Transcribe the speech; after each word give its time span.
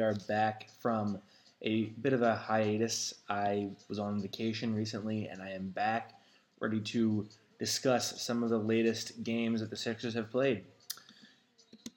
We 0.00 0.06
are 0.06 0.14
back 0.28 0.70
from 0.80 1.18
a 1.60 1.84
bit 2.00 2.14
of 2.14 2.22
a 2.22 2.34
hiatus. 2.34 3.12
I 3.28 3.68
was 3.86 3.98
on 3.98 4.22
vacation 4.22 4.74
recently, 4.74 5.26
and 5.26 5.42
I 5.42 5.50
am 5.50 5.68
back 5.68 6.14
ready 6.58 6.80
to 6.80 7.28
discuss 7.58 8.22
some 8.22 8.42
of 8.42 8.48
the 8.48 8.56
latest 8.56 9.22
games 9.22 9.60
that 9.60 9.68
the 9.68 9.76
Sixers 9.76 10.14
have 10.14 10.30
played. 10.30 10.64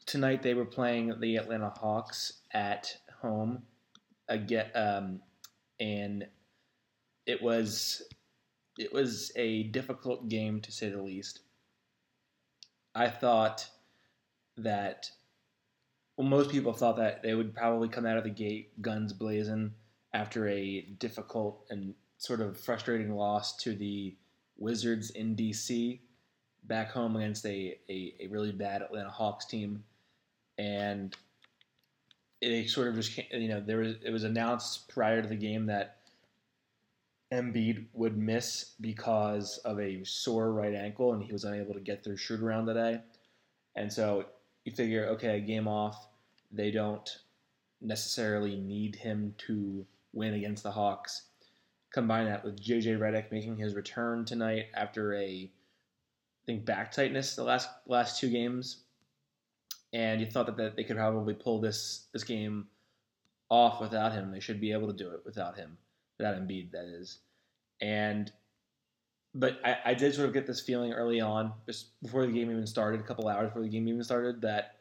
Tonight, 0.05 0.43
they 0.43 0.53
were 0.53 0.65
playing 0.65 1.17
the 1.21 1.37
Atlanta 1.37 1.69
Hawks 1.69 2.41
at 2.51 2.97
home, 3.21 3.63
again, 4.27 4.69
um, 4.75 5.21
and 5.79 6.27
it 7.25 7.41
was 7.41 8.03
it 8.77 8.91
was 8.91 9.31
a 9.37 9.63
difficult 9.63 10.27
game 10.27 10.59
to 10.59 10.73
say 10.73 10.89
the 10.89 11.01
least. 11.01 11.39
I 12.93 13.07
thought 13.07 13.69
that 14.57 15.09
well, 16.17 16.27
most 16.27 16.51
people 16.51 16.73
thought 16.73 16.97
that 16.97 17.23
they 17.23 17.33
would 17.33 17.55
probably 17.55 17.87
come 17.87 18.05
out 18.05 18.17
of 18.17 18.23
the 18.23 18.29
gate 18.29 18.81
guns 18.81 19.13
blazing 19.13 19.73
after 20.13 20.47
a 20.47 20.81
difficult 20.99 21.65
and 21.69 21.95
sort 22.17 22.39
of 22.39 22.59
frustrating 22.59 23.15
loss 23.15 23.57
to 23.57 23.75
the 23.75 24.15
Wizards 24.57 25.09
in 25.11 25.35
DC 25.35 25.99
back 26.65 26.91
home 26.91 27.15
against 27.15 27.45
a, 27.45 27.77
a, 27.89 28.13
a 28.21 28.27
really 28.29 28.51
bad 28.51 28.81
Atlanta 28.81 29.09
Hawks 29.09 29.45
team. 29.45 29.83
And 30.57 31.15
it 32.41 32.69
sort 32.69 32.89
of 32.89 32.95
just 32.95 33.17
you 33.31 33.47
know 33.47 33.59
there 33.59 33.79
was 33.79 33.95
it 34.05 34.11
was 34.11 34.23
announced 34.23 34.87
prior 34.89 35.21
to 35.21 35.27
the 35.27 35.35
game 35.35 35.65
that 35.67 35.97
Embiid 37.31 37.85
would 37.93 38.17
miss 38.17 38.73
because 38.79 39.57
of 39.59 39.79
a 39.79 40.03
sore 40.03 40.51
right 40.51 40.75
ankle 40.75 41.13
and 41.13 41.23
he 41.23 41.31
was 41.31 41.45
unable 41.45 41.73
to 41.73 41.79
get 41.79 42.03
through 42.03 42.17
shoot 42.17 42.41
around 42.41 42.67
today. 42.67 42.99
And 43.75 43.91
so 43.91 44.25
you 44.65 44.71
figure, 44.71 45.07
okay, 45.07 45.39
game 45.41 45.67
off, 45.67 46.07
they 46.51 46.71
don't 46.71 47.09
necessarily 47.81 48.55
need 48.55 48.95
him 48.95 49.35
to 49.47 49.85
win 50.13 50.33
against 50.33 50.63
the 50.63 50.71
Hawks. 50.71 51.23
Combine 51.93 52.25
that 52.25 52.43
with 52.43 52.61
JJ 52.61 52.97
Redick 52.97 53.31
making 53.31 53.57
his 53.57 53.75
return 53.75 54.25
tonight 54.25 54.67
after 54.73 55.13
a 55.15 55.51
I 56.43 56.45
think 56.45 56.65
back 56.65 56.91
tightness 56.91 57.35
the 57.35 57.43
last 57.43 57.69
last 57.87 58.19
two 58.19 58.29
games. 58.29 58.83
And 59.93 60.19
you 60.19 60.27
thought 60.27 60.47
that, 60.47 60.57
that 60.57 60.75
they 60.75 60.83
could 60.83 60.97
probably 60.97 61.33
pull 61.33 61.61
this 61.61 62.07
this 62.11 62.23
game 62.23 62.67
off 63.49 63.79
without 63.79 64.13
him. 64.13 64.31
They 64.31 64.39
should 64.39 64.59
be 64.59 64.71
able 64.71 64.87
to 64.87 64.93
do 64.93 65.11
it 65.11 65.21
without 65.25 65.55
him, 65.55 65.77
without 66.17 66.35
Embiid, 66.35 66.71
that 66.71 66.85
is. 66.85 67.19
And 67.79 68.31
but 69.35 69.59
I, 69.65 69.77
I 69.85 69.93
did 69.93 70.13
sort 70.13 70.27
of 70.27 70.33
get 70.33 70.45
this 70.45 70.61
feeling 70.61 70.93
early 70.93 71.19
on, 71.19 71.53
just 71.65 71.99
before 72.01 72.25
the 72.25 72.31
game 72.31 72.51
even 72.51 72.67
started, 72.67 72.99
a 72.99 73.03
couple 73.03 73.27
hours 73.27 73.47
before 73.47 73.63
the 73.63 73.69
game 73.69 73.87
even 73.87 74.03
started, 74.03 74.41
that 74.41 74.75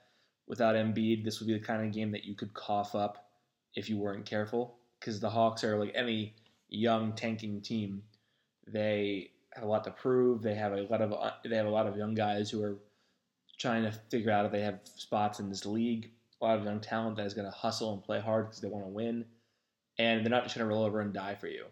without 0.47 0.75
Embiid, 0.75 1.25
this 1.25 1.41
would 1.41 1.47
be 1.47 1.54
the 1.54 1.65
kind 1.65 1.84
of 1.84 1.93
game 1.93 2.12
that 2.12 2.25
you 2.25 2.34
could 2.34 2.53
cough 2.53 2.94
up 2.94 3.31
if 3.75 3.88
you 3.88 3.99
weren't 3.99 4.26
careful. 4.26 4.76
Because 5.00 5.21
the 5.21 5.31
Hawks 5.31 5.65
are 5.65 5.78
like 5.78 5.93
any 5.94 6.34
young 6.69 7.12
tanking 7.15 7.60
team, 7.62 8.03
they 8.66 9.31
have 9.54 9.65
a 9.65 9.66
lot 9.66 9.84
to 9.84 9.91
prove. 9.91 10.43
They 10.43 10.55
have 10.55 10.72
a 10.72 10.82
lot 10.82 11.00
of 11.00 11.12
uh, 11.12 11.32
they 11.44 11.56
have 11.56 11.66
a 11.66 11.71
lot 11.71 11.87
of 11.87 11.97
young 11.97 12.15
guys 12.15 12.50
who 12.50 12.62
are 12.62 12.78
trying 13.59 13.82
to 13.82 13.93
figure 14.10 14.31
out 14.31 14.47
if 14.47 14.53
they 14.53 14.60
have 14.60 14.81
spots 14.84 15.41
in 15.41 15.49
this 15.49 15.66
league. 15.66 16.10
A 16.41 16.44
lot 16.44 16.59
of 16.59 16.65
young 16.65 16.81
talent 16.81 17.16
that 17.16 17.26
is 17.26 17.34
going 17.34 17.47
to 17.47 17.56
hustle 17.56 17.94
and 17.94 18.03
play 18.03 18.21
hard 18.21 18.47
because 18.47 18.60
they 18.60 18.69
want 18.69 18.84
to 18.84 18.88
win, 18.88 19.25
and 19.99 20.25
they're 20.25 20.31
not 20.31 20.44
just 20.44 20.56
going 20.56 20.69
to 20.69 20.72
roll 20.72 20.84
over 20.84 21.00
and 21.00 21.12
die 21.12 21.34
for 21.34 21.49
you 21.49 21.65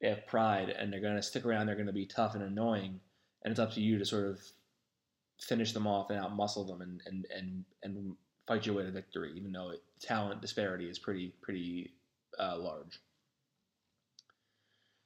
they 0.00 0.08
have 0.08 0.26
pride 0.26 0.70
and 0.70 0.92
they're 0.92 1.00
going 1.00 1.16
to 1.16 1.22
stick 1.22 1.44
around. 1.44 1.66
They're 1.66 1.74
going 1.74 1.86
to 1.86 1.92
be 1.92 2.06
tough 2.06 2.34
and 2.34 2.42
annoying, 2.42 3.00
and 3.44 3.50
it's 3.50 3.60
up 3.60 3.72
to 3.74 3.80
you 3.80 3.98
to 3.98 4.04
sort 4.04 4.26
of 4.26 4.40
finish 5.40 5.72
them 5.72 5.86
off 5.86 6.10
and 6.10 6.20
outmuscle 6.20 6.66
them 6.66 6.80
and 6.82 7.02
and 7.06 7.26
and 7.34 7.64
and 7.82 8.16
fight 8.46 8.66
your 8.66 8.74
way 8.76 8.84
to 8.84 8.90
victory. 8.90 9.32
Even 9.36 9.52
though 9.52 9.70
it, 9.70 9.82
talent 10.00 10.40
disparity 10.40 10.88
is 10.88 10.98
pretty 10.98 11.34
pretty 11.42 11.92
uh, 12.38 12.56
large. 12.58 12.98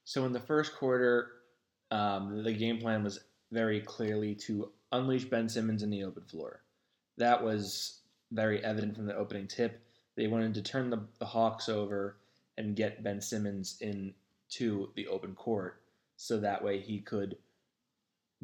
So 0.05 0.25
in 0.27 0.33
the 0.33 0.41
first 0.41 0.75
quarter, 0.77 1.31
um, 1.91 2.43
the 2.43 2.53
game 2.53 2.79
plan 2.79 3.03
was 3.03 3.21
very 3.51 3.81
clearly 3.81 4.35
to 4.35 4.71
unleash 4.93 5.25
Ben 5.25 5.49
Simmons 5.49 5.83
in 5.83 5.91
the 5.91 6.05
open 6.05 6.25
floor. 6.25 6.63
That 7.17 7.43
was 7.43 8.01
very 8.33 8.63
evident 8.65 8.97
from 8.97 9.07
the 9.07 9.17
opening 9.17 9.47
tip. 9.47 9.81
They 10.17 10.27
wanted 10.27 10.55
to 10.55 10.63
turn 10.63 10.91
the, 10.91 11.01
the 11.19 11.25
Hawks 11.25 11.69
over 11.69 12.17
and 12.59 12.77
get 12.77 13.03
Ben 13.03 13.21
Simmons 13.21 13.79
in 13.81 14.13
to 14.59 14.91
the 14.95 15.07
open 15.07 15.35
court 15.35 15.81
so 16.17 16.39
that 16.39 16.63
way 16.63 16.81
he 16.81 17.01
could 17.01 17.37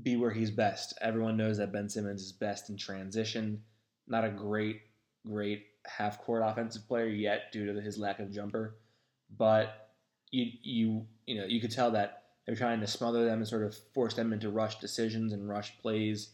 be 0.03 0.17
where 0.17 0.31
he's 0.31 0.51
best. 0.51 0.95
Everyone 1.01 1.37
knows 1.37 1.59
that 1.59 1.73
Ben 1.73 1.89
Simmons 1.89 2.23
is 2.23 2.33
best 2.33 2.71
in 2.71 2.77
transition. 2.77 3.63
Not 4.09 4.25
a 4.25 4.31
great, 4.31 4.83
great 5.27 5.67
half 5.87 6.21
court 6.21 6.43
offensive 6.45 6.87
player 6.89 7.07
yet 7.07 7.53
due 7.53 7.73
to 7.73 7.81
his 7.81 7.99
lack 7.99 8.19
of 8.19 8.31
jumper, 8.31 8.77
but 9.37 9.91
you 10.31 10.47
you 10.63 11.07
you 11.27 11.37
know 11.37 11.45
you 11.47 11.61
could 11.61 11.71
tell 11.71 11.91
that 11.93 12.25
they're 12.47 12.57
trying 12.57 12.81
to 12.81 12.87
smother 12.87 13.25
them 13.25 13.39
and 13.39 13.49
sort 13.49 13.65
of 13.65 13.77
force 13.95 14.15
them 14.15 14.33
into 14.33 14.51
rush 14.51 14.79
decisions 14.79 15.33
and 15.33 15.49
rush 15.49 15.79
plays. 15.81 16.31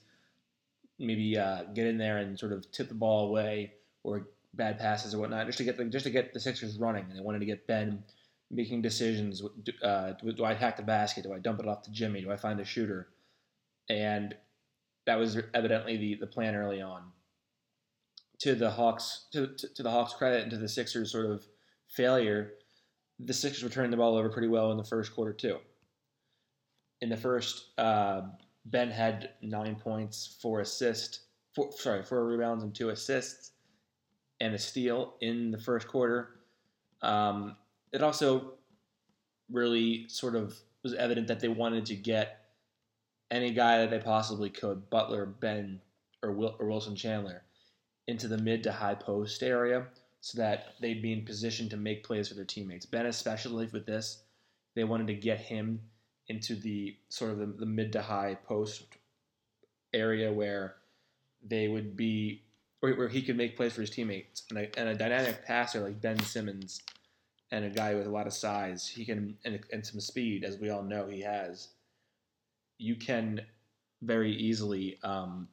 Maybe 0.99 1.37
uh, 1.37 1.65
get 1.75 1.87
in 1.87 1.99
there 1.99 2.19
and 2.19 2.39
sort 2.39 2.53
of 2.53 2.71
tip 2.73 2.89
the 2.89 2.95
ball 2.95 3.29
away 3.29 3.75
or 4.03 4.29
bad 4.55 4.79
passes 4.79 5.15
or 5.15 5.19
whatnot, 5.19 5.47
just 5.47 5.59
to 5.59 5.65
get 5.65 5.77
the 5.77 5.85
just 5.85 6.05
to 6.05 6.11
get 6.11 6.33
the 6.33 6.41
Sixers 6.41 6.79
running. 6.79 7.05
And 7.09 7.19
they 7.19 7.23
wanted 7.23 7.41
to 7.41 7.47
get 7.47 7.67
Ben 7.67 8.03
making 8.51 8.83
decisions. 8.83 9.43
Uh, 9.83 10.13
do, 10.13 10.45
I 10.45 10.53
attack 10.53 10.77
the 10.77 10.83
basket? 10.83 11.25
Do 11.25 11.33
I 11.33 11.39
dump 11.39 11.61
it 11.61 11.69
off 11.69 11.83
to 11.83 11.91
Jimmy? 11.91 12.23
Do 12.23 12.31
I 12.31 12.37
find 12.37 12.61
a 12.61 12.65
shooter? 12.65 13.09
And 13.89 14.35
that 15.07 15.19
was 15.19 15.39
evidently 15.55 15.97
the, 15.97 16.15
the 16.21 16.27
plan 16.27 16.55
early 16.55 16.81
on. 16.81 17.03
To 18.41 18.55
the 18.55 18.71
Hawks, 18.71 19.27
to, 19.33 19.49
to, 19.49 19.75
to 19.75 19.83
the 19.83 19.91
Hawks' 19.91 20.13
credit, 20.13 20.43
and 20.43 20.51
to 20.51 20.59
the 20.59 20.69
Sixers' 20.69 21.11
sort 21.11 21.27
of 21.27 21.47
failure, 21.89 22.53
the 23.19 23.33
Sixers 23.33 23.63
were 23.63 23.71
turning 23.71 23.91
the 23.91 23.97
ball 23.97 24.17
over 24.17 24.29
pretty 24.29 24.49
well 24.49 24.71
in 24.73 24.77
the 24.77 24.85
first 24.85 25.15
quarter 25.15 25.33
too. 25.33 25.59
In 27.01 27.09
the 27.09 27.17
first, 27.17 27.71
uh, 27.79 28.23
Ben 28.67 28.91
had 28.91 29.31
nine 29.43 29.77
points, 29.77 30.37
four 30.43 30.61
assists, 30.61 31.21
four, 31.55 31.71
sorry, 31.73 32.03
four 32.03 32.27
rebounds 32.27 32.63
and 32.63 32.75
two 32.75 32.91
assists, 32.91 33.53
and 34.41 34.55
a 34.55 34.59
steal 34.59 35.15
in 35.21 35.51
the 35.51 35.59
first 35.59 35.89
quarter. 35.89 36.41
Um, 37.03 37.57
it 37.97 38.03
also 38.03 38.53
really 39.51 40.07
sort 40.07 40.37
of 40.37 40.55
was 40.83 40.93
evident 40.93 41.27
that 41.29 41.41
they 41.41 41.49
wanted 41.49 41.87
to 41.87 41.97
get 41.97 42.43
any 43.31 43.53
guy 43.53 43.79
that 43.79 43.91
they 43.91 43.99
possibly 43.99 44.51
could, 44.51 44.91
Butler, 44.91 45.25
Ben, 45.25 45.81
or, 46.23 46.31
or 46.61 46.69
Wilson 46.69 46.95
Chandler, 46.95 47.43
into 48.07 48.29
the 48.29 48.37
mid 48.37 48.63
to 48.65 48.71
high 48.71 48.95
post 48.95 49.43
area 49.43 49.87
so 50.21 50.37
that 50.39 50.75
they'd 50.79 51.01
be 51.01 51.15
in 51.15 51.25
position 51.25 51.71
to 51.71 51.79
make 51.79 52.05
plays 52.05 52.29
for 52.29 52.35
their 52.35 52.45
teammates. 52.45 52.85
Ben, 52.85 53.07
especially 53.07 53.67
with 53.73 53.87
this, 53.87 54.25
they 54.75 54.85
wanted 54.85 55.07
to 55.07 55.15
get 55.15 55.41
him 55.41 55.81
into 56.29 56.55
the 56.55 56.95
sort 57.09 57.31
of 57.31 57.39
the, 57.39 57.47
the 57.47 57.65
mid 57.65 57.93
to 57.95 58.03
high 58.03 58.37
post 58.45 58.85
area 59.95 60.31
where 60.31 60.75
they 61.43 61.69
would 61.69 61.97
be, 61.97 62.43
where, 62.81 62.95
where 62.95 63.09
he 63.09 63.23
could 63.23 63.39
make 63.39 63.57
plays 63.57 63.73
for 63.73 63.81
his 63.81 63.91
teammates. 63.91 64.43
And 64.51 64.59
a, 64.59 64.79
and 64.79 64.91
a 64.91 64.95
dynamic 64.95 65.47
passer 65.47 65.81
like 65.81 66.03
Ben 66.03 66.21
Simmons 66.21 66.83
and 67.53 67.65
a 67.65 67.71
guy 67.71 67.95
with 67.95 68.07
a 68.07 68.11
lot 68.11 68.27
of 68.27 68.33
size, 68.33 68.87
he 68.87 69.05
can 69.05 69.37
and, 69.45 69.61
and 69.73 69.87
some 69.87 70.01
speed, 70.01 70.45
as 70.45 70.59
we 70.59 70.71
all 70.71 70.83
know 70.83 71.07
he 71.07 71.21
has. 71.21 71.69
You 72.79 72.97
can 72.97 73.41
very 74.03 74.33
easily, 74.33 74.99
um, 75.03 75.49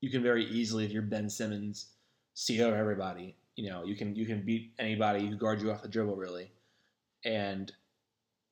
you 0.00 0.10
can 0.10 0.22
very 0.22 0.44
easily, 0.44 0.84
if 0.84 0.92
you're 0.92 1.02
Ben 1.02 1.28
Simmons, 1.28 1.86
see 2.34 2.62
over 2.62 2.76
everybody. 2.76 3.36
You 3.56 3.70
know, 3.70 3.84
you 3.84 3.96
can 3.96 4.14
you 4.14 4.26
can 4.26 4.44
beat 4.44 4.72
anybody 4.78 5.26
who 5.26 5.36
guards 5.36 5.62
you 5.62 5.72
off 5.72 5.82
the 5.82 5.88
dribble, 5.88 6.16
really, 6.16 6.52
and 7.24 7.72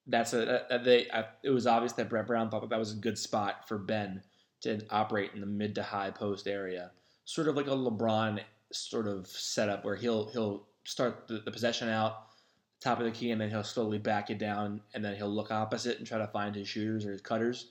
that's 0.09 0.33
a 0.33 0.65
that 0.69 0.85
they. 0.85 1.09
I, 1.11 1.27
it 1.45 1.51
was 1.51 1.67
obvious 1.67 1.93
that 1.93 2.09
Brett 2.09 2.27
Brown 2.27 2.51
thought 2.51 2.63
that 2.63 2.71
that 2.71 2.79
was 2.79 2.93
a 2.93 2.97
good 2.97 3.17
spot 3.17 3.69
for 3.69 3.79
Ben 3.79 4.23
to 4.63 4.81
operate 4.91 5.31
in 5.35 5.41
the 5.41 5.47
mid 5.47 5.77
to 5.77 5.83
high 5.85 6.11
post 6.11 6.49
area, 6.49 6.91
sort 7.25 7.47
of 7.47 7.55
like 7.55 7.69
a 7.69 7.71
LeBron 7.71 8.41
sort 8.73 9.07
of 9.07 9.29
setup 9.29 9.85
where 9.85 9.95
he'll 9.95 10.29
he'll 10.31 10.67
start 10.87 11.27
the, 11.29 11.39
the 11.45 11.51
possession 11.51 11.89
out 11.89 12.27
top 12.81 12.99
of 12.99 13.05
the 13.05 13.11
key 13.11 13.31
and 13.31 13.41
then 13.41 13.51
he'll 13.51 13.65
slowly 13.65 13.99
back 13.99 14.31
it 14.31 14.39
down 14.39 14.81
and 14.95 15.05
then 15.05 15.17
he'll 15.17 15.29
look 15.29 15.51
opposite 15.51 15.99
and 15.99 16.07
try 16.07 16.19
to 16.19 16.27
find 16.29 16.55
his 16.55 16.69
shooters 16.69 17.05
or 17.07 17.13
his 17.13 17.21
cutters. 17.21 17.71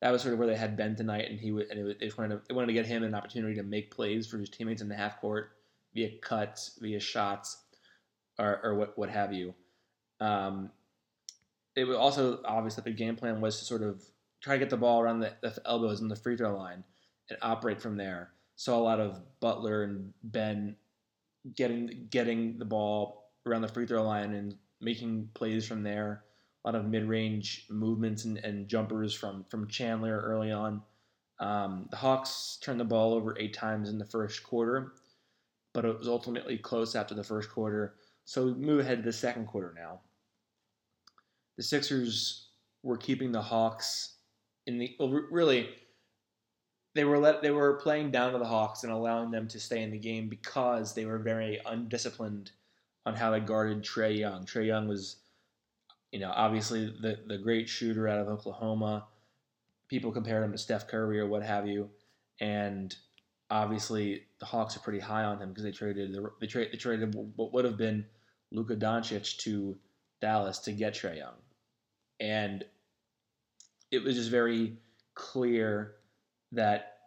That 0.00 0.10
was 0.10 0.22
sort 0.22 0.34
of 0.34 0.40
where 0.40 0.48
they 0.48 0.56
had 0.56 0.76
Ben 0.76 0.96
tonight, 0.96 1.30
and 1.30 1.38
he 1.38 1.52
would, 1.52 1.70
and 1.70 1.78
it, 1.78 2.18
wanted 2.18 2.34
to, 2.34 2.42
they 2.48 2.54
wanted 2.54 2.66
to 2.66 2.72
get 2.72 2.86
him 2.86 3.04
an 3.04 3.14
opportunity 3.14 3.54
to 3.54 3.62
make 3.62 3.94
plays 3.94 4.26
for 4.26 4.36
his 4.38 4.50
teammates 4.50 4.82
in 4.82 4.88
the 4.88 4.96
half 4.96 5.20
court 5.20 5.52
via 5.94 6.10
cuts, 6.20 6.76
via 6.82 6.98
shots, 6.98 7.58
or, 8.36 8.60
or 8.64 8.74
what 8.74 8.98
what 8.98 9.10
have 9.10 9.32
you. 9.32 9.54
Um, 10.18 10.70
it 11.76 11.84
was 11.84 11.96
also 11.96 12.40
obvious 12.44 12.74
that 12.74 12.84
the 12.84 12.90
game 12.90 13.14
plan 13.14 13.40
was 13.40 13.60
to 13.60 13.64
sort 13.64 13.82
of 13.82 14.02
try 14.40 14.54
to 14.54 14.58
get 14.58 14.70
the 14.70 14.76
ball 14.76 15.00
around 15.00 15.20
the, 15.20 15.32
the 15.40 15.56
elbows 15.64 16.00
and 16.00 16.10
the 16.10 16.16
free 16.16 16.36
throw 16.36 16.56
line 16.56 16.82
and 17.30 17.38
operate 17.40 17.80
from 17.80 17.96
there. 17.96 18.32
Saw 18.56 18.76
a 18.76 18.82
lot 18.82 18.98
of 18.98 19.20
Butler 19.38 19.84
and 19.84 20.12
Ben 20.24 20.74
getting 21.56 22.06
getting 22.10 22.58
the 22.58 22.64
ball 22.64 23.30
around 23.46 23.62
the 23.62 23.68
free 23.68 23.86
throw 23.86 24.02
line 24.02 24.34
and 24.34 24.56
making 24.80 25.28
plays 25.34 25.66
from 25.66 25.82
there. 25.82 26.24
A 26.64 26.68
lot 26.68 26.74
of 26.76 26.86
mid 26.86 27.04
range 27.04 27.66
movements 27.68 28.24
and, 28.24 28.38
and 28.38 28.68
jumpers 28.68 29.14
from 29.14 29.44
from 29.50 29.68
Chandler 29.68 30.20
early 30.20 30.52
on. 30.52 30.82
Um, 31.40 31.88
the 31.90 31.96
Hawks 31.96 32.58
turned 32.62 32.78
the 32.78 32.84
ball 32.84 33.14
over 33.14 33.36
eight 33.38 33.52
times 33.52 33.88
in 33.88 33.98
the 33.98 34.04
first 34.04 34.44
quarter, 34.44 34.92
but 35.72 35.84
it 35.84 35.98
was 35.98 36.06
ultimately 36.06 36.56
close 36.56 36.94
after 36.94 37.14
the 37.14 37.24
first 37.24 37.50
quarter. 37.50 37.94
So 38.24 38.46
we 38.46 38.54
move 38.54 38.80
ahead 38.80 38.98
to 38.98 39.02
the 39.02 39.12
second 39.12 39.46
quarter 39.46 39.74
now. 39.76 40.00
The 41.56 41.64
Sixers 41.64 42.50
were 42.84 42.96
keeping 42.96 43.32
the 43.32 43.42
Hawks 43.42 44.16
in 44.66 44.78
the 44.78 44.96
really 45.30 45.70
they 46.94 47.04
were 47.04 47.18
let 47.18 47.42
they 47.42 47.50
were 47.50 47.74
playing 47.74 48.10
down 48.10 48.32
to 48.32 48.38
the 48.38 48.44
Hawks 48.44 48.84
and 48.84 48.92
allowing 48.92 49.30
them 49.30 49.48
to 49.48 49.60
stay 49.60 49.82
in 49.82 49.90
the 49.90 49.98
game 49.98 50.28
because 50.28 50.94
they 50.94 51.04
were 51.04 51.18
very 51.18 51.60
undisciplined 51.64 52.50
on 53.06 53.14
how 53.14 53.30
they 53.30 53.40
guarded 53.40 53.82
Trae 53.82 54.16
Young. 54.16 54.44
Trae 54.44 54.66
Young 54.66 54.86
was, 54.88 55.16
you 56.12 56.20
know, 56.20 56.32
obviously 56.34 56.86
the 56.86 57.18
the 57.26 57.38
great 57.38 57.68
shooter 57.68 58.08
out 58.08 58.18
of 58.18 58.28
Oklahoma. 58.28 59.06
People 59.88 60.12
compared 60.12 60.44
him 60.44 60.52
to 60.52 60.58
Steph 60.58 60.88
Curry 60.88 61.18
or 61.18 61.26
what 61.26 61.42
have 61.42 61.66
you, 61.66 61.90
and 62.40 62.94
obviously 63.50 64.24
the 64.38 64.46
Hawks 64.46 64.76
are 64.76 64.80
pretty 64.80 65.00
high 65.00 65.24
on 65.24 65.40
him 65.40 65.50
because 65.50 65.64
they 65.64 65.72
traded 65.72 66.16
they, 66.40 66.46
tra- 66.46 66.70
they 66.70 66.78
traded 66.78 67.14
what 67.36 67.52
would 67.52 67.64
have 67.64 67.78
been 67.78 68.06
Luka 68.50 68.76
Doncic 68.76 69.38
to 69.38 69.78
Dallas 70.20 70.58
to 70.60 70.72
get 70.72 70.94
Trae 70.94 71.18
Young, 71.18 71.34
and 72.20 72.64
it 73.90 74.02
was 74.02 74.16
just 74.16 74.30
very 74.30 74.76
clear 75.14 75.96
that 76.52 76.98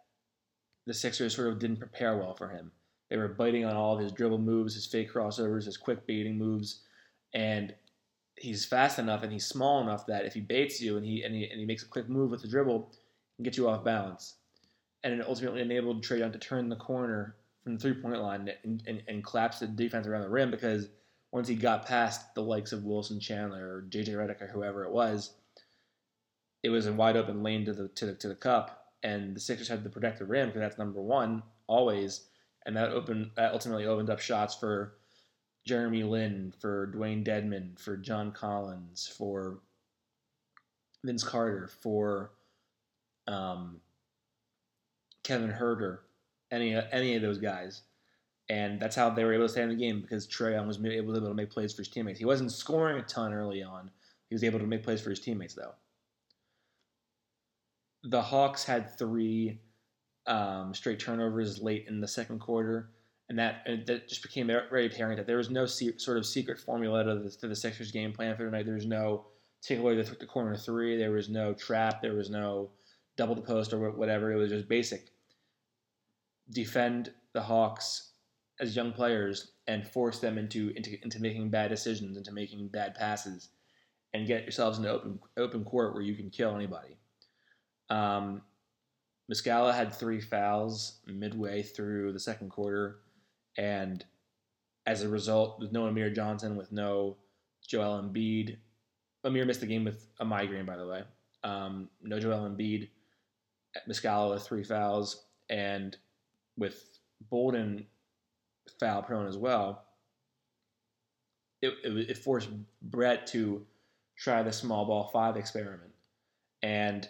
the 0.86 0.94
Sixers 0.94 1.34
sort 1.34 1.48
of 1.48 1.58
didn't 1.58 1.78
prepare 1.78 2.16
well 2.16 2.34
for 2.34 2.48
him. 2.48 2.70
They 3.10 3.16
were 3.16 3.28
biting 3.28 3.64
on 3.64 3.76
all 3.76 3.94
of 3.94 4.00
his 4.00 4.12
dribble 4.12 4.38
moves, 4.38 4.74
his 4.74 4.86
fake 4.86 5.12
crossovers, 5.12 5.64
his 5.64 5.76
quick 5.76 6.06
baiting 6.06 6.36
moves, 6.36 6.82
and 7.34 7.74
he's 8.36 8.64
fast 8.64 8.98
enough 8.98 9.22
and 9.22 9.32
he's 9.32 9.46
small 9.46 9.80
enough 9.80 10.06
that 10.06 10.26
if 10.26 10.34
he 10.34 10.40
baits 10.40 10.80
you 10.80 10.96
and 10.96 11.06
he 11.06 11.22
and 11.22 11.34
he, 11.34 11.44
and 11.44 11.58
he 11.58 11.66
makes 11.66 11.82
a 11.82 11.88
quick 11.88 12.08
move 12.08 12.30
with 12.30 12.42
the 12.42 12.48
dribble, 12.48 12.90
he 12.90 13.36
can 13.36 13.44
get 13.44 13.56
you 13.56 13.68
off 13.68 13.84
balance. 13.84 14.34
And 15.04 15.14
it 15.14 15.26
ultimately 15.26 15.62
enabled 15.62 16.02
Trae 16.02 16.18
Young 16.18 16.32
to 16.32 16.38
turn 16.38 16.68
the 16.68 16.76
corner 16.76 17.36
from 17.62 17.74
the 17.74 17.80
three 17.80 18.00
point 18.00 18.20
line 18.20 18.50
and, 18.64 18.82
and, 18.86 19.02
and 19.08 19.24
collapse 19.24 19.60
the 19.60 19.66
defense 19.66 20.06
around 20.06 20.22
the 20.22 20.28
rim 20.28 20.50
because 20.50 20.88
once 21.32 21.48
he 21.48 21.54
got 21.54 21.86
past 21.86 22.34
the 22.34 22.42
likes 22.42 22.72
of 22.72 22.84
Wilson 22.84 23.20
Chandler 23.20 23.66
or 23.66 23.86
JJ 23.88 24.10
Redick 24.10 24.42
or 24.42 24.46
whoever 24.46 24.84
it 24.84 24.92
was, 24.92 25.34
it 26.62 26.70
was 26.70 26.86
a 26.86 26.92
wide 26.92 27.16
open 27.16 27.42
lane 27.42 27.64
to 27.64 27.72
the 27.72 27.88
to 27.88 28.06
the, 28.06 28.14
to 28.14 28.28
the 28.28 28.34
cup, 28.34 28.85
and 29.06 29.36
the 29.36 29.40
Sixers 29.40 29.68
had 29.68 29.84
the 29.84 30.24
rim 30.26 30.48
because 30.48 30.60
that's 30.60 30.78
number 30.78 31.00
one 31.00 31.42
always, 31.68 32.22
and 32.66 32.76
that 32.76 32.90
opened 32.90 33.30
that 33.36 33.52
ultimately 33.52 33.86
opened 33.86 34.10
up 34.10 34.18
shots 34.18 34.56
for 34.56 34.94
Jeremy 35.64 36.02
Lin, 36.02 36.52
for 36.58 36.92
Dewayne 36.92 37.24
Dedmon, 37.24 37.78
for 37.78 37.96
John 37.96 38.32
Collins, 38.32 39.06
for 39.16 39.60
Vince 41.04 41.22
Carter, 41.22 41.68
for 41.68 42.32
um, 43.28 43.80
Kevin 45.22 45.52
Huerter, 45.52 45.98
any 46.50 46.74
any 46.90 47.14
of 47.14 47.22
those 47.22 47.38
guys. 47.38 47.82
And 48.48 48.80
that's 48.80 48.96
how 48.96 49.10
they 49.10 49.24
were 49.24 49.34
able 49.34 49.46
to 49.46 49.48
stay 49.48 49.62
in 49.62 49.68
the 49.68 49.74
game 49.76 50.00
because 50.00 50.26
Trae 50.26 50.52
Young 50.52 50.66
was 50.66 50.84
able 50.84 51.14
to 51.14 51.34
make 51.34 51.50
plays 51.50 51.72
for 51.72 51.82
his 51.82 51.88
teammates. 51.88 52.18
He 52.18 52.24
wasn't 52.24 52.52
scoring 52.52 52.98
a 52.98 53.02
ton 53.02 53.32
early 53.32 53.62
on. 53.62 53.90
He 54.28 54.34
was 54.34 54.44
able 54.44 54.60
to 54.60 54.66
make 54.66 54.84
plays 54.84 55.00
for 55.00 55.10
his 55.10 55.18
teammates, 55.20 55.54
though 55.54 55.74
the 58.04 58.22
Hawks 58.22 58.64
had 58.64 58.96
three 58.98 59.60
um, 60.26 60.74
straight 60.74 60.98
turnovers 60.98 61.60
late 61.60 61.86
in 61.88 62.00
the 62.00 62.08
second 62.08 62.40
quarter, 62.40 62.90
and 63.28 63.38
that 63.38 63.62
and 63.66 63.86
that 63.86 64.08
just 64.08 64.22
became 64.22 64.46
very 64.46 64.86
apparent 64.86 65.18
that 65.18 65.26
there 65.26 65.36
was 65.36 65.50
no 65.50 65.66
se- 65.66 65.98
sort 65.98 66.18
of 66.18 66.26
secret 66.26 66.58
formula 66.58 67.04
to 67.04 67.18
the, 67.18 67.30
to 67.30 67.48
the 67.48 67.56
Sixers 67.56 67.92
game 67.92 68.12
plan 68.12 68.36
for 68.36 68.44
tonight. 68.44 68.66
There 68.66 68.74
was 68.74 68.86
no 68.86 69.26
take 69.62 69.78
away 69.78 70.00
the, 70.00 70.16
the 70.16 70.26
corner 70.26 70.56
three. 70.56 70.96
There 70.96 71.12
was 71.12 71.28
no 71.28 71.52
trap. 71.52 72.00
There 72.02 72.14
was 72.14 72.30
no 72.30 72.70
double 73.16 73.34
the 73.34 73.42
post 73.42 73.72
or 73.72 73.90
whatever. 73.90 74.32
It 74.32 74.36
was 74.36 74.50
just 74.50 74.68
basic. 74.68 75.08
Defend 76.50 77.12
the 77.32 77.42
Hawks 77.42 78.12
as 78.60 78.76
young 78.76 78.92
players 78.92 79.52
and 79.66 79.86
force 79.86 80.18
them 80.20 80.38
into 80.38 80.70
into 80.76 81.02
into 81.02 81.20
making 81.20 81.50
bad 81.50 81.68
decisions, 81.68 82.16
into 82.16 82.32
making 82.32 82.68
bad 82.68 82.94
passes, 82.94 83.48
and 84.14 84.26
get 84.26 84.42
yourselves 84.42 84.78
into 84.78 84.90
open 84.90 85.18
open 85.36 85.64
court 85.64 85.94
where 85.94 86.02
you 86.02 86.14
can 86.14 86.30
kill 86.30 86.54
anybody. 86.54 86.96
Um, 87.90 88.42
Muscala 89.30 89.74
had 89.74 89.92
three 89.92 90.20
fouls 90.20 91.00
midway 91.06 91.62
through 91.62 92.12
the 92.12 92.20
second 92.20 92.50
quarter, 92.50 93.00
and 93.58 94.04
as 94.86 95.02
a 95.02 95.08
result, 95.08 95.58
with 95.58 95.72
no 95.72 95.86
Amir 95.86 96.10
Johnson, 96.10 96.56
with 96.56 96.70
no 96.70 97.16
Joel 97.66 98.00
Embiid, 98.02 98.56
Amir 99.24 99.44
missed 99.44 99.60
the 99.60 99.66
game 99.66 99.84
with 99.84 100.06
a 100.20 100.24
migraine, 100.24 100.66
by 100.66 100.76
the 100.76 100.86
way. 100.86 101.02
Um, 101.42 101.90
no 102.02 102.20
Joel 102.20 102.48
Embiid, 102.48 102.88
Muscala 103.88 104.34
with 104.34 104.46
three 104.46 104.62
fouls, 104.62 105.24
and 105.50 105.96
with 106.56 106.98
Bolden 107.30 107.86
foul 108.78 109.02
prone 109.02 109.26
as 109.26 109.36
well. 109.36 109.84
It, 111.62 111.74
it, 111.84 112.10
it 112.10 112.18
forced 112.18 112.50
Brett 112.82 113.26
to 113.28 113.66
try 114.16 114.42
the 114.42 114.52
small 114.52 114.84
ball 114.84 115.08
five 115.12 115.36
experiment, 115.36 115.92
and 116.62 117.08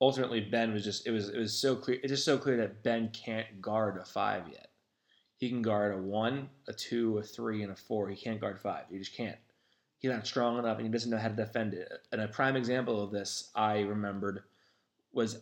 ultimately 0.00 0.40
Ben 0.40 0.72
was 0.72 0.84
just 0.84 1.06
it 1.06 1.10
was 1.10 1.28
it 1.28 1.38
was 1.38 1.58
so 1.58 1.76
clear 1.76 1.98
it's 2.02 2.10
just 2.10 2.24
so 2.24 2.38
clear 2.38 2.56
that 2.56 2.82
Ben 2.82 3.10
can't 3.10 3.60
guard 3.60 3.98
a 3.98 4.04
five 4.04 4.48
yet. 4.48 4.68
He 5.36 5.48
can 5.48 5.62
guard 5.62 5.94
a 5.94 5.98
one, 5.98 6.50
a 6.68 6.72
two, 6.72 7.18
a 7.18 7.22
three, 7.22 7.62
and 7.62 7.72
a 7.72 7.76
four. 7.76 8.08
He 8.08 8.16
can't 8.16 8.40
guard 8.40 8.60
five. 8.60 8.84
He 8.90 8.98
just 8.98 9.16
can't. 9.16 9.38
He's 9.98 10.10
not 10.10 10.26
strong 10.26 10.58
enough, 10.58 10.78
and 10.78 10.86
he 10.86 10.92
doesn't 10.92 11.10
know 11.10 11.18
how 11.18 11.28
to 11.28 11.34
defend 11.34 11.74
it. 11.74 11.90
And 12.12 12.20
a 12.20 12.28
prime 12.28 12.56
example 12.56 13.02
of 13.02 13.10
this 13.10 13.50
I 13.54 13.80
remembered 13.80 14.42
was 15.12 15.40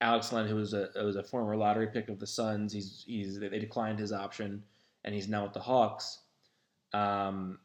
Alex 0.00 0.32
Len, 0.32 0.46
who 0.46 0.56
was 0.56 0.74
a 0.74 0.90
was 0.96 1.16
a 1.16 1.22
former 1.22 1.56
lottery 1.56 1.88
pick 1.88 2.08
of 2.08 2.18
the 2.18 2.26
Suns. 2.26 2.72
He's 2.72 3.04
he's 3.06 3.38
they 3.38 3.58
declined 3.58 3.98
his 3.98 4.12
option, 4.12 4.62
and 5.04 5.14
he's 5.14 5.28
now 5.28 5.44
with 5.44 5.52
the 5.52 5.60
Hawks. 5.60 6.20
Um, 6.92 7.58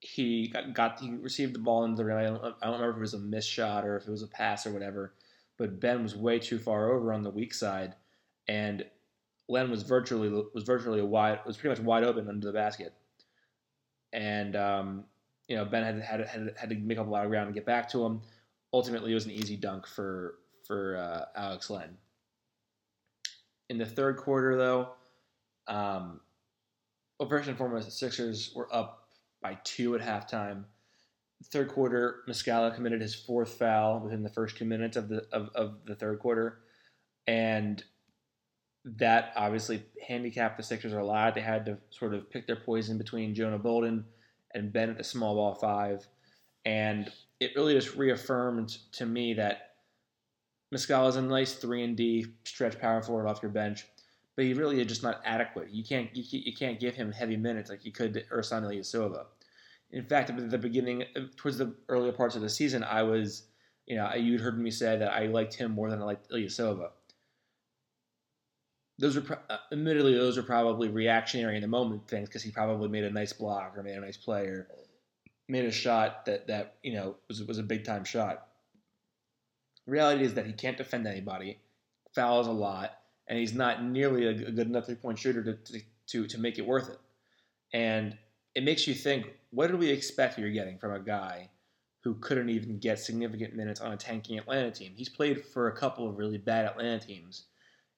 he 0.00 0.48
got, 0.48 0.72
got 0.74 1.00
he 1.00 1.10
received 1.10 1.54
the 1.54 1.58
ball 1.58 1.84
into 1.84 1.96
the 1.96 2.04
rim. 2.04 2.18
I 2.18 2.22
don't, 2.24 2.56
I 2.62 2.66
don't 2.66 2.80
remember 2.80 2.90
if 2.90 2.96
it 2.96 3.00
was 3.00 3.14
a 3.14 3.18
missed 3.18 3.50
shot 3.50 3.84
or 3.84 3.96
if 3.96 4.06
it 4.06 4.10
was 4.10 4.22
a 4.22 4.28
pass 4.28 4.66
or 4.66 4.72
whatever 4.72 5.14
but 5.58 5.80
Ben 5.80 6.02
was 6.02 6.16
way 6.16 6.38
too 6.38 6.58
far 6.58 6.92
over 6.92 7.12
on 7.12 7.22
the 7.22 7.30
weak 7.30 7.52
side, 7.52 7.94
and 8.46 8.84
Len 9.48 9.70
was 9.70 9.82
virtually 9.82 10.30
was 10.54 10.64
virtually 10.64 11.02
wide 11.02 11.40
was 11.44 11.56
pretty 11.56 11.76
much 11.76 11.84
wide 11.84 12.04
open 12.04 12.28
under 12.28 12.46
the 12.46 12.52
basket, 12.52 12.94
and 14.12 14.56
um, 14.56 15.04
you 15.48 15.56
know 15.56 15.64
Ben 15.64 15.84
had, 15.84 16.00
had 16.00 16.26
had 16.26 16.54
had 16.56 16.70
to 16.70 16.76
make 16.76 16.98
up 16.98 17.06
a 17.06 17.10
lot 17.10 17.24
of 17.24 17.30
ground 17.30 17.46
and 17.46 17.54
get 17.54 17.66
back 17.66 17.90
to 17.90 18.04
him. 18.04 18.22
Ultimately, 18.72 19.10
it 19.10 19.14
was 19.14 19.26
an 19.26 19.32
easy 19.32 19.56
dunk 19.56 19.86
for 19.86 20.36
for 20.64 20.96
uh, 20.96 21.24
Alex 21.38 21.68
Len. 21.68 21.96
In 23.68 23.76
the 23.76 23.86
third 23.86 24.16
quarter, 24.16 24.56
though, 24.56 24.88
um, 25.66 26.20
well, 27.18 27.28
first 27.28 27.48
and 27.48 27.58
foremost, 27.58 27.86
the 27.86 27.92
Sixers 27.92 28.52
were 28.54 28.72
up 28.74 29.08
by 29.42 29.58
two 29.64 29.94
at 29.94 30.00
halftime 30.00 30.64
third 31.44 31.68
quarter, 31.68 32.22
Muscala 32.28 32.74
committed 32.74 33.00
his 33.00 33.14
fourth 33.14 33.54
foul 33.54 34.00
within 34.00 34.22
the 34.22 34.28
first 34.28 34.56
two 34.56 34.64
minutes 34.64 34.96
of 34.96 35.08
the 35.08 35.26
of, 35.32 35.50
of 35.54 35.78
the 35.86 35.94
third 35.94 36.18
quarter, 36.18 36.60
and 37.26 37.82
that 38.84 39.32
obviously 39.36 39.82
handicapped 40.06 40.56
the 40.56 40.62
Sixers 40.62 40.92
a 40.92 41.02
lot. 41.02 41.34
They 41.34 41.40
had 41.40 41.66
to 41.66 41.78
sort 41.90 42.14
of 42.14 42.30
pick 42.30 42.46
their 42.46 42.56
poison 42.56 42.98
between 42.98 43.34
Jonah 43.34 43.58
Bolden 43.58 44.04
and 44.54 44.72
Ben 44.72 44.90
at 44.90 44.98
the 44.98 45.04
small 45.04 45.34
ball 45.34 45.54
five, 45.54 46.06
and 46.64 47.10
it 47.40 47.52
really 47.54 47.74
just 47.74 47.94
reaffirmed 47.94 48.76
to 48.92 49.06
me 49.06 49.34
that 49.34 49.74
Muscala 50.74 51.08
is 51.08 51.16
a 51.16 51.22
nice 51.22 51.54
three 51.54 51.84
and 51.84 51.96
D 51.96 52.26
stretch 52.44 52.78
power 52.78 53.02
forward 53.02 53.28
off 53.28 53.42
your 53.42 53.52
bench, 53.52 53.86
but 54.36 54.44
he 54.44 54.54
really 54.54 54.80
is 54.80 54.86
just 54.86 55.02
not 55.02 55.20
adequate. 55.24 55.70
You 55.70 55.84
can't 55.84 56.14
you, 56.14 56.24
you 56.30 56.54
can't 56.54 56.80
give 56.80 56.94
him 56.94 57.12
heavy 57.12 57.36
minutes 57.36 57.70
like 57.70 57.84
you 57.84 57.92
could 57.92 58.12
to 58.14 58.22
Ersan 58.24 58.64
Ilyasova. 58.64 59.26
In 59.90 60.04
fact, 60.04 60.30
at 60.30 60.50
the 60.50 60.58
beginning, 60.58 61.04
uh, 61.16 61.20
towards 61.36 61.58
the 61.58 61.74
earlier 61.88 62.12
parts 62.12 62.36
of 62.36 62.42
the 62.42 62.48
season, 62.48 62.84
I 62.84 63.02
was, 63.02 63.44
you 63.86 63.96
know, 63.96 64.12
you'd 64.14 64.40
heard 64.40 64.58
me 64.58 64.70
say 64.70 64.98
that 64.98 65.12
I 65.12 65.26
liked 65.26 65.54
him 65.54 65.72
more 65.72 65.90
than 65.90 66.02
I 66.02 66.04
liked 66.04 66.30
Ilyasova. 66.30 66.90
Those 68.98 69.16
are, 69.16 69.40
uh, 69.48 69.56
admittedly, 69.72 70.14
those 70.14 70.36
are 70.36 70.42
probably 70.42 70.88
reactionary 70.88 71.56
in 71.56 71.62
the 71.62 71.68
moment 71.68 72.08
things 72.08 72.28
because 72.28 72.42
he 72.42 72.50
probably 72.50 72.88
made 72.88 73.04
a 73.04 73.10
nice 73.10 73.32
block 73.32 73.74
or 73.76 73.82
made 73.82 73.96
a 73.96 74.00
nice 74.00 74.16
play 74.16 74.46
or 74.46 74.66
made 75.48 75.64
a 75.64 75.70
shot 75.70 76.26
that 76.26 76.46
that 76.48 76.74
you 76.82 76.92
know 76.92 77.16
was 77.28 77.42
was 77.44 77.58
a 77.58 77.62
big 77.62 77.84
time 77.84 78.04
shot. 78.04 78.48
The 79.86 79.92
reality 79.92 80.24
is 80.24 80.34
that 80.34 80.46
he 80.46 80.52
can't 80.52 80.76
defend 80.76 81.06
anybody, 81.06 81.58
fouls 82.14 82.46
a 82.46 82.52
lot, 82.52 82.98
and 83.26 83.38
he's 83.38 83.54
not 83.54 83.82
nearly 83.82 84.26
a, 84.26 84.34
good 84.34 84.66
enough 84.66 84.86
three 84.86 84.96
point 84.96 85.18
shooter 85.18 85.42
to, 85.44 85.54
to, 85.54 85.80
to 86.08 86.26
to 86.26 86.38
make 86.38 86.58
it 86.58 86.66
worth 86.66 86.90
it. 86.90 86.98
And 87.72 88.18
it 88.58 88.64
makes 88.64 88.88
you 88.88 88.94
think, 88.94 89.26
what 89.50 89.68
did 89.68 89.78
we 89.78 89.88
expect 89.88 90.36
you're 90.36 90.50
getting 90.50 90.78
from 90.78 90.92
a 90.92 90.98
guy 90.98 91.48
who 92.02 92.14
couldn't 92.14 92.48
even 92.48 92.80
get 92.80 92.98
significant 92.98 93.54
minutes 93.54 93.80
on 93.80 93.92
a 93.92 93.96
tanking 93.96 94.36
Atlanta 94.36 94.68
team? 94.72 94.94
He's 94.96 95.08
played 95.08 95.44
for 95.44 95.68
a 95.68 95.76
couple 95.76 96.08
of 96.08 96.18
really 96.18 96.38
bad 96.38 96.66
Atlanta 96.66 96.98
teams, 96.98 97.44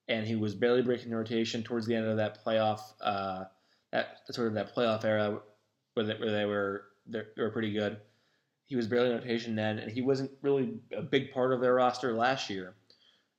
and 0.06 0.26
he 0.26 0.36
was 0.36 0.54
barely 0.54 0.82
breaking 0.82 1.08
the 1.08 1.16
rotation 1.16 1.62
towards 1.62 1.86
the 1.86 1.94
end 1.94 2.04
of 2.04 2.18
that 2.18 2.44
playoff, 2.44 2.80
uh, 3.00 3.44
that 3.90 4.18
sort 4.32 4.48
of 4.48 4.54
that 4.54 4.76
playoff 4.76 5.02
era 5.02 5.40
where 5.94 6.04
they, 6.04 6.14
where 6.16 6.30
they 6.30 6.44
were 6.44 6.84
they 7.06 7.22
were 7.38 7.48
pretty 7.48 7.72
good. 7.72 7.96
He 8.66 8.76
was 8.76 8.86
barely 8.86 9.08
in 9.08 9.16
rotation 9.16 9.56
then, 9.56 9.78
and 9.78 9.90
he 9.90 10.02
wasn't 10.02 10.30
really 10.42 10.74
a 10.94 11.00
big 11.00 11.32
part 11.32 11.54
of 11.54 11.62
their 11.62 11.72
roster 11.72 12.12
last 12.12 12.50
year. 12.50 12.74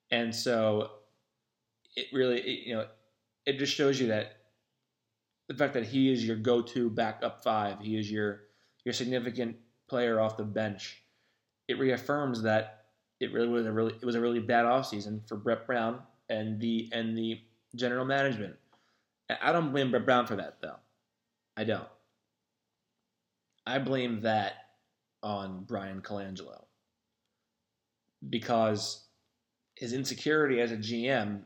And 0.10 0.34
so, 0.34 0.90
it 1.96 2.08
really, 2.14 2.42
it, 2.42 2.68
you 2.68 2.74
know, 2.74 2.88
it 3.46 3.60
just 3.60 3.76
shows 3.76 4.02
you 4.02 4.08
that 4.08 4.41
the 5.52 5.58
fact 5.58 5.74
that 5.74 5.86
he 5.86 6.10
is 6.10 6.26
your 6.26 6.38
go-to 6.38 6.90
backup 6.90 7.44
five, 7.44 7.82
he 7.82 7.98
is 7.98 8.10
your 8.10 8.44
your 8.86 8.94
significant 8.94 9.58
player 9.90 10.22
off 10.22 10.38
the 10.38 10.46
bench. 10.46 11.04
It 11.68 11.78
reaffirms 11.78 12.42
that 12.44 12.86
it 13.20 13.34
really 13.34 13.50
was 13.50 13.66
a 13.66 13.72
really 13.72 13.94
it 13.94 14.06
was 14.06 14.16
a 14.16 14.22
really 14.22 14.40
bad 14.40 14.66
offseason 14.66 15.28
for 15.28 15.36
Brett 15.36 15.68
Brown 15.68 16.00
and 16.30 16.60
the 16.62 16.90
and 16.94 17.18
the 17.18 17.42
general 17.76 18.06
management. 18.06 18.56
I 19.42 19.52
don't 19.52 19.72
blame 19.72 19.92
Brett 19.92 20.06
Brown 20.06 20.26
for 20.26 20.38
that 20.38 20.62
though. 20.62 20.78
I 21.58 21.66
don't. 21.66 21.88
I 23.68 23.80
blame 23.80 24.22
that 24.22 24.54
on 25.22 25.66
Bryan 25.66 26.02
Colangelo 26.02 26.64
because 28.30 29.06
his 29.76 29.92
insecurity 29.92 30.62
as 30.62 30.72
a 30.72 30.78
GM 30.78 31.42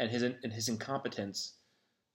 and 0.00 0.10
his 0.10 0.22
and 0.22 0.52
his 0.52 0.68
incompetence 0.68 1.54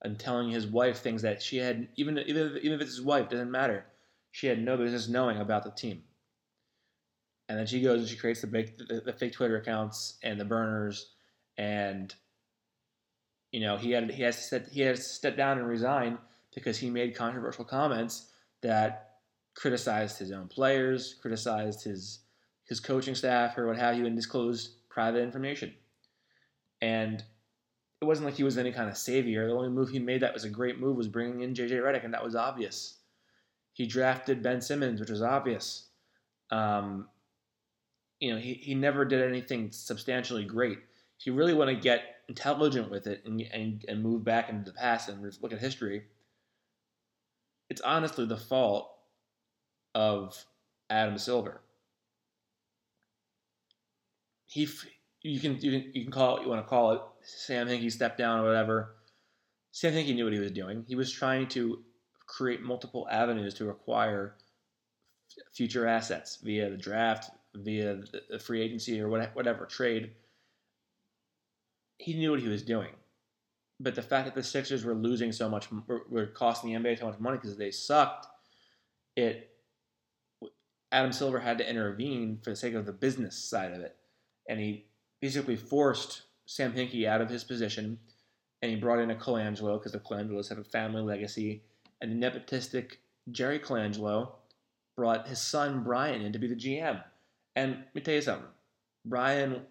and 0.06 0.18
telling 0.18 0.48
his 0.48 0.68
wife 0.68 1.00
things 1.00 1.20
that 1.22 1.42
she 1.42 1.56
had 1.56 1.88
even 1.96 2.16
even 2.18 2.46
if, 2.46 2.62
even 2.62 2.72
if 2.72 2.80
it's 2.80 2.96
his 2.96 3.02
wife 3.02 3.28
doesn't 3.28 3.50
matter. 3.50 3.84
She 4.30 4.46
had 4.46 4.62
no 4.62 4.76
business 4.76 5.08
knowing 5.08 5.38
about 5.38 5.64
the 5.64 5.70
team. 5.70 6.04
And 7.48 7.58
then 7.58 7.66
she 7.66 7.80
goes 7.80 8.00
and 8.00 8.08
she 8.08 8.16
creates 8.16 8.40
the 8.40 8.46
big 8.46 8.78
the, 8.78 9.02
the 9.04 9.12
fake 9.12 9.32
Twitter 9.32 9.56
accounts 9.56 10.18
and 10.22 10.40
the 10.40 10.44
burners 10.44 11.10
and 11.58 12.14
you 13.50 13.60
know 13.60 13.76
he 13.76 13.90
had 13.90 14.10
he 14.10 14.22
has 14.22 14.46
step, 14.46 14.68
he 14.70 14.82
has 14.82 14.98
to 14.98 15.04
step 15.04 15.36
down 15.36 15.58
and 15.58 15.66
resign 15.66 16.18
because 16.54 16.78
he 16.78 16.88
made 16.88 17.16
controversial 17.16 17.64
comments 17.64 18.30
that 18.62 19.16
criticized 19.54 20.18
his 20.18 20.30
own 20.30 20.46
players, 20.46 21.16
criticized 21.20 21.82
his 21.82 22.20
his 22.64 22.78
coaching 22.78 23.16
staff 23.16 23.58
or 23.58 23.66
what 23.66 23.76
have 23.76 23.98
you, 23.98 24.06
and 24.06 24.14
disclosed 24.14 24.88
private 24.88 25.22
information. 25.22 25.74
And 26.80 27.24
wasn't 28.06 28.26
like 28.26 28.36
he 28.36 28.44
was 28.44 28.58
any 28.58 28.72
kind 28.72 28.88
of 28.88 28.96
savior. 28.96 29.46
The 29.46 29.54
only 29.54 29.68
move 29.68 29.90
he 29.90 29.98
made 29.98 30.22
that 30.22 30.34
was 30.34 30.44
a 30.44 30.50
great 30.50 30.80
move 30.80 30.96
was 30.96 31.08
bringing 31.08 31.42
in 31.42 31.54
JJ 31.54 31.82
Redick, 31.82 32.04
and 32.04 32.14
that 32.14 32.24
was 32.24 32.36
obvious. 32.36 32.96
He 33.72 33.86
drafted 33.86 34.42
Ben 34.42 34.60
Simmons, 34.60 35.00
which 35.00 35.10
was 35.10 35.22
obvious. 35.22 35.88
Um, 36.50 37.08
you 38.20 38.32
know, 38.32 38.38
he, 38.38 38.54
he 38.54 38.74
never 38.74 39.04
did 39.04 39.22
anything 39.22 39.70
substantially 39.72 40.44
great. 40.44 40.78
If 41.18 41.26
you 41.26 41.34
really 41.34 41.54
want 41.54 41.70
to 41.70 41.76
get 41.76 42.02
intelligent 42.28 42.90
with 42.90 43.06
it 43.06 43.22
and, 43.24 43.40
and, 43.52 43.84
and 43.88 44.02
move 44.02 44.24
back 44.24 44.48
into 44.48 44.70
the 44.70 44.76
past 44.76 45.08
and 45.08 45.22
look 45.42 45.52
at 45.52 45.58
history, 45.58 46.04
it's 47.68 47.80
honestly 47.80 48.26
the 48.26 48.36
fault 48.36 48.90
of 49.94 50.44
Adam 50.88 51.18
Silver. 51.18 51.60
He, 54.46 54.68
you 55.26 55.40
can 55.40 55.60
you 55.60 55.70
can 55.72 55.90
you 55.92 56.02
can 56.04 56.12
call 56.12 56.36
it 56.36 56.42
you 56.42 56.48
want 56.48 56.64
to 56.64 56.68
call 56.68 56.92
it 56.92 57.00
Sam 57.22 57.66
Hinkie 57.66 57.90
stepped 57.90 58.18
down 58.18 58.40
or 58.40 58.44
whatever. 58.44 58.94
Sam 59.72 59.92
Hinkie 59.92 60.14
knew 60.14 60.24
what 60.24 60.32
he 60.32 60.38
was 60.38 60.52
doing. 60.52 60.84
He 60.86 60.94
was 60.94 61.12
trying 61.12 61.48
to 61.48 61.82
create 62.26 62.62
multiple 62.62 63.06
avenues 63.10 63.54
to 63.54 63.68
acquire 63.70 64.36
future 65.52 65.86
assets 65.86 66.38
via 66.42 66.70
the 66.70 66.76
draft, 66.76 67.30
via 67.54 67.98
the 68.30 68.38
free 68.38 68.62
agency 68.62 69.00
or 69.00 69.08
whatever 69.08 69.66
trade. 69.66 70.12
He 71.98 72.14
knew 72.14 72.30
what 72.30 72.40
he 72.40 72.48
was 72.48 72.62
doing. 72.62 72.92
But 73.78 73.94
the 73.94 74.02
fact 74.02 74.24
that 74.26 74.34
the 74.34 74.42
Sixers 74.42 74.84
were 74.84 74.94
losing 74.94 75.32
so 75.32 75.48
much, 75.48 75.68
were 76.08 76.26
costing 76.26 76.72
the 76.72 76.78
NBA 76.78 76.98
so 76.98 77.06
much 77.06 77.18
money 77.18 77.36
because 77.36 77.58
they 77.58 77.70
sucked, 77.70 78.26
it 79.16 79.50
Adam 80.92 81.12
Silver 81.12 81.40
had 81.40 81.58
to 81.58 81.68
intervene 81.68 82.38
for 82.42 82.50
the 82.50 82.56
sake 82.56 82.74
of 82.74 82.86
the 82.86 82.92
business 82.92 83.36
side 83.36 83.72
of 83.72 83.80
it, 83.80 83.96
and 84.48 84.60
he 84.60 84.86
basically 85.20 85.56
forced 85.56 86.22
Sam 86.46 86.72
Hinkie 86.72 87.06
out 87.06 87.20
of 87.20 87.28
his 87.28 87.44
position, 87.44 87.98
and 88.62 88.70
he 88.70 88.76
brought 88.76 88.98
in 88.98 89.10
a 89.10 89.14
Colangelo 89.14 89.78
because 89.78 89.92
the 89.92 89.98
Colangelos 89.98 90.48
have 90.48 90.58
a 90.58 90.64
family 90.64 91.02
legacy, 91.02 91.62
and 92.00 92.10
the 92.10 92.26
nepotistic 92.26 92.96
Jerry 93.30 93.58
Colangelo 93.58 94.32
brought 94.96 95.28
his 95.28 95.40
son 95.40 95.82
Bryan 95.82 96.22
in 96.22 96.32
to 96.32 96.38
be 96.38 96.46
the 96.46 96.54
GM. 96.54 97.02
And 97.54 97.72
let 97.72 97.94
me 97.94 98.00
tell 98.00 98.14
you 98.14 98.22
something, 98.22 98.48
Bryan 99.04 99.62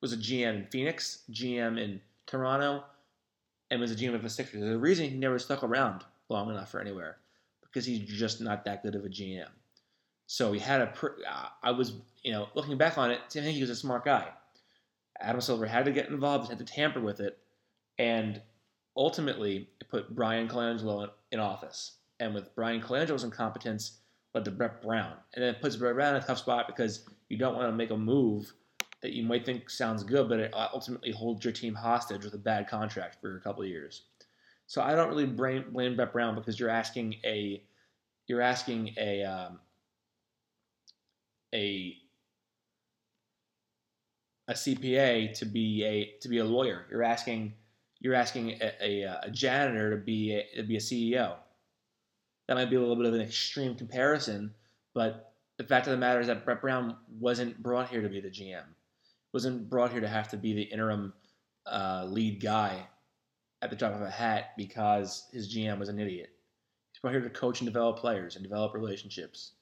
was 0.00 0.12
a 0.12 0.16
GM 0.16 0.56
in 0.56 0.66
Phoenix, 0.66 1.22
GM 1.30 1.78
in 1.78 2.00
Toronto, 2.26 2.84
and 3.70 3.80
was 3.80 3.92
a 3.92 3.96
GM 3.96 4.14
of 4.14 4.22
the 4.22 4.30
Sixers. 4.30 4.62
A 4.62 4.78
reason 4.78 5.08
he 5.08 5.16
never 5.16 5.38
stuck 5.38 5.62
around 5.62 6.04
long 6.28 6.50
enough 6.50 6.70
for 6.70 6.80
anywhere 6.80 7.18
because 7.62 7.86
he's 7.86 8.00
just 8.00 8.40
not 8.40 8.64
that 8.64 8.82
good 8.82 8.94
of 8.94 9.04
a 9.04 9.08
GM. 9.08 9.48
So 10.26 10.52
he 10.52 10.60
had 10.60 10.80
a. 10.80 10.92
Uh, 11.28 11.48
I 11.62 11.72
was, 11.72 11.94
you 12.22 12.32
know, 12.32 12.48
looking 12.54 12.78
back 12.78 12.98
on 12.98 13.10
it, 13.10 13.20
I 13.26 13.30
think 13.30 13.54
he 13.54 13.60
was 13.60 13.70
a 13.70 13.76
smart 13.76 14.04
guy. 14.04 14.28
Adam 15.20 15.40
Silver 15.40 15.66
had 15.66 15.84
to 15.84 15.92
get 15.92 16.08
involved, 16.08 16.48
had 16.48 16.58
to 16.58 16.64
tamper 16.64 17.00
with 17.00 17.20
it, 17.20 17.38
and 17.98 18.40
ultimately 18.96 19.68
it 19.80 19.88
put 19.88 20.14
Bryan 20.14 20.48
Colangelo 20.48 21.04
in, 21.04 21.10
in 21.32 21.40
office. 21.40 21.96
And 22.18 22.34
with 22.34 22.54
Bryan 22.54 22.82
Colangelo's 22.82 23.24
incompetence, 23.24 23.98
led 24.34 24.44
to 24.44 24.50
Brett 24.50 24.82
Brown, 24.82 25.14
and 25.34 25.42
then 25.42 25.54
it 25.54 25.60
puts 25.60 25.76
Brett 25.76 25.94
Brown 25.94 26.16
in 26.16 26.22
a 26.22 26.26
tough 26.26 26.38
spot 26.38 26.66
because 26.66 27.08
you 27.28 27.36
don't 27.36 27.56
want 27.56 27.68
to 27.68 27.72
make 27.72 27.90
a 27.90 27.96
move 27.96 28.52
that 29.02 29.12
you 29.12 29.22
might 29.22 29.46
think 29.46 29.70
sounds 29.70 30.02
good, 30.02 30.28
but 30.28 30.40
it 30.40 30.52
ultimately 30.54 31.10
holds 31.10 31.44
your 31.44 31.52
team 31.52 31.74
hostage 31.74 32.24
with 32.24 32.34
a 32.34 32.38
bad 32.38 32.68
contract 32.68 33.16
for 33.20 33.36
a 33.36 33.40
couple 33.40 33.62
of 33.62 33.68
years. 33.68 34.02
So 34.66 34.82
I 34.82 34.94
don't 34.94 35.08
really 35.08 35.26
blame, 35.26 35.72
blame 35.72 35.96
Brett 35.96 36.12
Brown 36.12 36.34
because 36.34 36.60
you're 36.60 36.70
asking 36.70 37.16
a 37.24 37.62
you're 38.26 38.40
asking 38.40 38.94
a 38.98 39.24
um, 39.24 39.58
a 41.52 41.96
a 44.50 44.52
CPA 44.52 45.32
to 45.38 45.46
be 45.46 45.84
a 45.84 46.12
to 46.20 46.28
be 46.28 46.38
a 46.38 46.44
lawyer. 46.44 46.84
You're 46.90 47.04
asking 47.04 47.54
you're 48.00 48.14
asking 48.14 48.58
a, 48.60 49.04
a, 49.04 49.20
a 49.22 49.30
janitor 49.30 49.90
to 49.90 49.96
be 49.96 50.34
a, 50.34 50.56
to 50.56 50.64
be 50.64 50.76
a 50.76 50.80
CEO. 50.80 51.36
That 52.48 52.56
might 52.56 52.68
be 52.68 52.76
a 52.76 52.80
little 52.80 52.96
bit 52.96 53.06
of 53.06 53.14
an 53.14 53.20
extreme 53.20 53.76
comparison, 53.76 54.52
but 54.92 55.34
the 55.56 55.64
fact 55.64 55.86
of 55.86 55.92
the 55.92 55.98
matter 55.98 56.20
is 56.20 56.26
that 56.26 56.44
Brett 56.44 56.60
Brown 56.60 56.96
wasn't 57.20 57.62
brought 57.62 57.88
here 57.88 58.02
to 58.02 58.08
be 58.08 58.20
the 58.20 58.28
GM. 58.28 58.64
Wasn't 59.32 59.70
brought 59.70 59.92
here 59.92 60.00
to 60.00 60.08
have 60.08 60.28
to 60.30 60.36
be 60.36 60.52
the 60.52 60.62
interim 60.62 61.12
uh, 61.66 62.06
lead 62.08 62.42
guy 62.42 62.88
at 63.62 63.70
the 63.70 63.76
drop 63.76 63.94
of 63.94 64.02
a 64.02 64.10
hat 64.10 64.52
because 64.56 65.28
his 65.32 65.54
GM 65.54 65.78
was 65.78 65.88
an 65.88 66.00
idiot. 66.00 66.30
He's 66.90 67.00
brought 67.00 67.12
here 67.12 67.20
to 67.20 67.30
coach 67.30 67.60
and 67.60 67.68
develop 67.68 67.98
players 67.98 68.34
and 68.34 68.42
develop 68.42 68.74
relationships. 68.74 69.52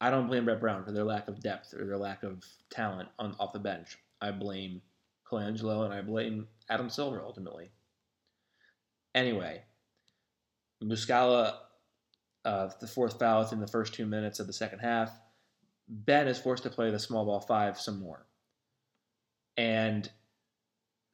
I 0.00 0.10
don't 0.10 0.28
blame 0.28 0.46
Brett 0.46 0.60
Brown 0.60 0.84
for 0.84 0.92
their 0.92 1.04
lack 1.04 1.28
of 1.28 1.40
depth 1.40 1.74
or 1.74 1.84
their 1.84 1.98
lack 1.98 2.22
of 2.22 2.44
talent 2.70 3.08
on 3.18 3.36
off 3.38 3.52
the 3.52 3.58
bench. 3.58 3.98
I 4.20 4.30
blame 4.30 4.80
Colangelo 5.30 5.84
and 5.84 5.92
I 5.92 6.00
blame 6.00 6.48
Adam 6.68 6.88
Silver 6.88 7.22
ultimately. 7.22 7.70
Anyway, 9.14 9.62
Muscala, 10.82 11.56
uh, 12.44 12.70
the 12.80 12.86
fourth 12.86 13.18
foul 13.18 13.46
in 13.50 13.60
the 13.60 13.66
first 13.66 13.92
two 13.92 14.06
minutes 14.06 14.40
of 14.40 14.46
the 14.46 14.52
second 14.52 14.78
half. 14.78 15.10
Ben 15.88 16.28
is 16.28 16.38
forced 16.38 16.62
to 16.62 16.70
play 16.70 16.90
the 16.90 16.98
small 16.98 17.26
ball 17.26 17.40
five 17.40 17.78
some 17.78 18.00
more. 18.00 18.24
And 19.56 20.08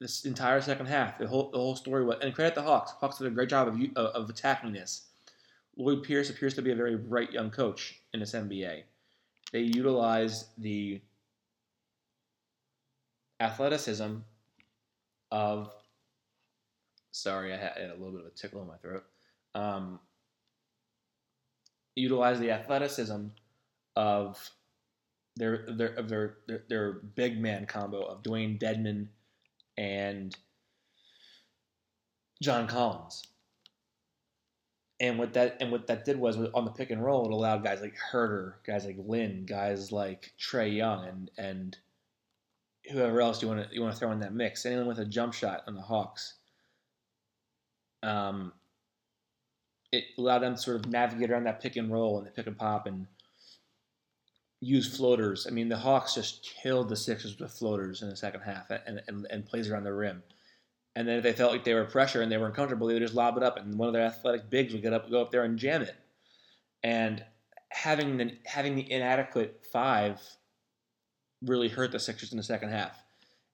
this 0.00 0.24
entire 0.24 0.60
second 0.60 0.86
half, 0.86 1.18
the 1.18 1.26
whole 1.26 1.50
the 1.50 1.58
whole 1.58 1.74
story 1.74 2.04
was, 2.04 2.18
and 2.20 2.34
credit 2.34 2.54
the 2.54 2.62
Hawks. 2.62 2.92
Hawks 3.00 3.18
did 3.18 3.26
a 3.26 3.30
great 3.30 3.48
job 3.48 3.68
of 3.68 3.80
of 3.96 4.28
attacking 4.28 4.72
this. 4.72 5.06
Lloyd 5.76 6.02
Pierce 6.02 6.30
appears 6.30 6.54
to 6.54 6.62
be 6.62 6.72
a 6.72 6.76
very 6.76 6.96
bright 6.96 7.32
young 7.32 7.50
coach 7.50 8.00
in 8.14 8.20
this 8.20 8.32
NBA. 8.32 8.82
They 9.52 9.60
utilize 9.60 10.46
the 10.58 11.00
athleticism 13.40 14.16
of. 15.30 15.70
Sorry, 17.12 17.52
I 17.54 17.56
had 17.56 17.90
a 17.90 17.94
little 17.94 18.12
bit 18.12 18.20
of 18.20 18.26
a 18.26 18.30
tickle 18.30 18.60
in 18.62 18.68
my 18.68 18.76
throat. 18.76 19.04
Um, 19.54 20.00
utilize 21.94 22.38
the 22.38 22.50
athleticism 22.50 23.26
of 23.96 24.50
their 25.36 25.66
their 25.68 25.94
of 25.94 26.08
their, 26.08 26.36
their 26.46 26.62
their 26.68 26.92
big 26.92 27.40
man 27.40 27.66
combo 27.66 28.02
of 28.02 28.22
Dewayne 28.22 28.58
Dedmon 28.58 29.08
and 29.78 30.36
John 32.42 32.66
Collins. 32.66 33.22
And 34.98 35.18
what 35.18 35.34
that 35.34 35.58
and 35.60 35.70
what 35.70 35.86
that 35.88 36.06
did 36.06 36.18
was 36.18 36.38
on 36.54 36.64
the 36.64 36.70
pick 36.70 36.90
and 36.90 37.04
roll, 37.04 37.26
it 37.26 37.32
allowed 37.32 37.62
guys 37.62 37.82
like 37.82 37.94
Huerter, 38.10 38.54
guys 38.66 38.86
like 38.86 38.96
Lin, 38.98 39.44
guys 39.44 39.92
like 39.92 40.32
Trae 40.40 40.74
Young, 40.74 41.06
and 41.06 41.30
and 41.36 41.76
whoever 42.90 43.20
else 43.20 43.42
you 43.42 43.48
want 43.48 43.68
to 43.68 43.74
you 43.74 43.82
want 43.82 43.92
to 43.92 43.98
throw 43.98 44.12
in 44.12 44.20
that 44.20 44.32
mix. 44.32 44.64
Anyone 44.64 44.86
with 44.86 44.98
a 44.98 45.04
jump 45.04 45.34
shot 45.34 45.64
on 45.66 45.74
the 45.74 45.82
Hawks, 45.82 46.34
um, 48.02 48.52
it 49.92 50.04
allowed 50.16 50.40
them 50.40 50.54
to 50.54 50.60
sort 50.60 50.76
of 50.76 50.90
navigate 50.90 51.30
around 51.30 51.44
that 51.44 51.60
pick 51.60 51.76
and 51.76 51.92
roll 51.92 52.18
and 52.18 52.26
the 52.26 52.30
pick 52.30 52.46
and 52.46 52.56
pop 52.56 52.86
and 52.86 53.06
use 54.60 54.96
floaters. 54.96 55.46
I 55.46 55.50
mean, 55.50 55.68
the 55.68 55.76
Hawks 55.76 56.14
just 56.14 56.48
killed 56.62 56.88
the 56.88 56.96
Sixers 56.96 57.38
with 57.38 57.52
floaters 57.52 58.02
in 58.02 58.08
the 58.08 58.16
second 58.16 58.40
half 58.40 58.70
and, 58.70 59.02
and, 59.06 59.26
and 59.30 59.46
plays 59.46 59.70
around 59.70 59.84
the 59.84 59.92
rim. 59.92 60.22
And 60.96 61.06
then 61.06 61.18
if 61.18 61.22
they 61.22 61.34
felt 61.34 61.52
like 61.52 61.62
they 61.62 61.74
were 61.74 61.84
pressure 61.84 62.22
and 62.22 62.32
they 62.32 62.38
were 62.38 62.46
uncomfortable, 62.46 62.86
they 62.86 62.94
would 62.94 63.02
just 63.02 63.14
lob 63.14 63.36
it 63.36 63.42
up, 63.42 63.58
and 63.58 63.78
one 63.78 63.86
of 63.86 63.92
their 63.92 64.02
athletic 64.02 64.48
bigs 64.48 64.72
would 64.72 64.80
get 64.80 64.94
up, 64.94 65.10
go 65.10 65.20
up 65.20 65.30
there 65.30 65.44
and 65.44 65.58
jam 65.58 65.82
it. 65.82 65.94
And 66.82 67.22
having 67.68 68.16
the 68.16 68.32
having 68.46 68.74
the 68.74 68.90
inadequate 68.90 69.66
five 69.70 70.20
really 71.42 71.68
hurt 71.68 71.92
the 71.92 72.00
Sixers 72.00 72.32
in 72.32 72.38
the 72.38 72.42
second 72.42 72.70
half, 72.70 73.04